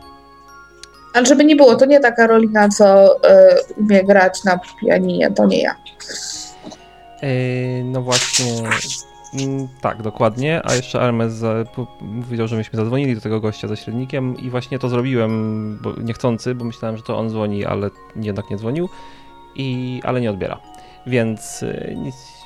Ale 1.14 1.26
żeby 1.26 1.46
nie 1.46 1.56
było, 1.56 1.76
to 1.76 1.86
nie 1.86 2.00
ta 2.00 2.12
Karolina, 2.12 2.70
co 2.70 3.16
e, 3.30 3.56
umie 3.78 4.04
grać 4.04 4.44
na 4.44 4.60
pianinie, 4.82 5.32
to 5.32 5.46
nie 5.46 5.62
ja. 5.62 5.76
No 7.84 8.02
właśnie. 8.02 8.70
mm, 9.34 9.68
Tak, 9.82 10.02
dokładnie. 10.02 10.62
A 10.66 10.76
jeszcze 10.76 11.00
Hermes 11.00 11.44
powiedział, 12.24 12.48
że 12.48 12.56
myśmy 12.56 12.78
zadzwonili 12.78 13.16
do 13.16 13.22
tego 13.22 13.40
gościa 13.40 13.68
ze 13.68 13.78
średnikiem 13.78 14.38
i 14.38 14.50
właśnie 14.50 14.80
to 14.80 14.90
zrobiłem 14.90 15.80
bo 15.82 15.94
niechcący, 16.02 16.56
bo 16.56 16.66
myślałem, 16.66 16.98
że 16.98 17.04
to 17.04 17.18
on 17.18 17.30
dzwoni, 17.30 17.66
ale 17.66 17.90
jednak 18.16 18.50
nie 18.50 18.58
dzwonił. 18.58 18.90
I, 19.56 20.02
ale 20.04 20.22
nie 20.22 20.32
odbiera. 20.32 20.60
Więc, 21.08 21.64
y, 21.64 21.98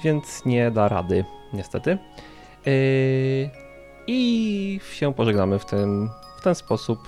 więc 0.03 0.45
nie 0.45 0.71
da 0.71 0.87
rady, 0.87 1.25
niestety. 1.53 1.97
Y, 2.67 3.49
I 4.07 4.79
się 4.93 5.13
pożegnamy 5.13 5.59
w 5.59 5.65
ten, 5.65 6.09
w 6.39 6.43
ten 6.43 6.55
sposób. 6.55 6.99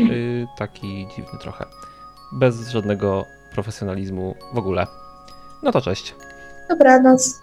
Y, 0.00 0.46
taki 0.58 1.06
dziwny 1.16 1.38
trochę. 1.40 1.64
Bez 2.32 2.68
żadnego 2.68 3.24
profesjonalizmu 3.52 4.34
w 4.54 4.58
ogóle. 4.58 4.86
No 5.62 5.72
to 5.72 5.80
cześć. 5.80 6.14
Dobranoc. 6.68 7.40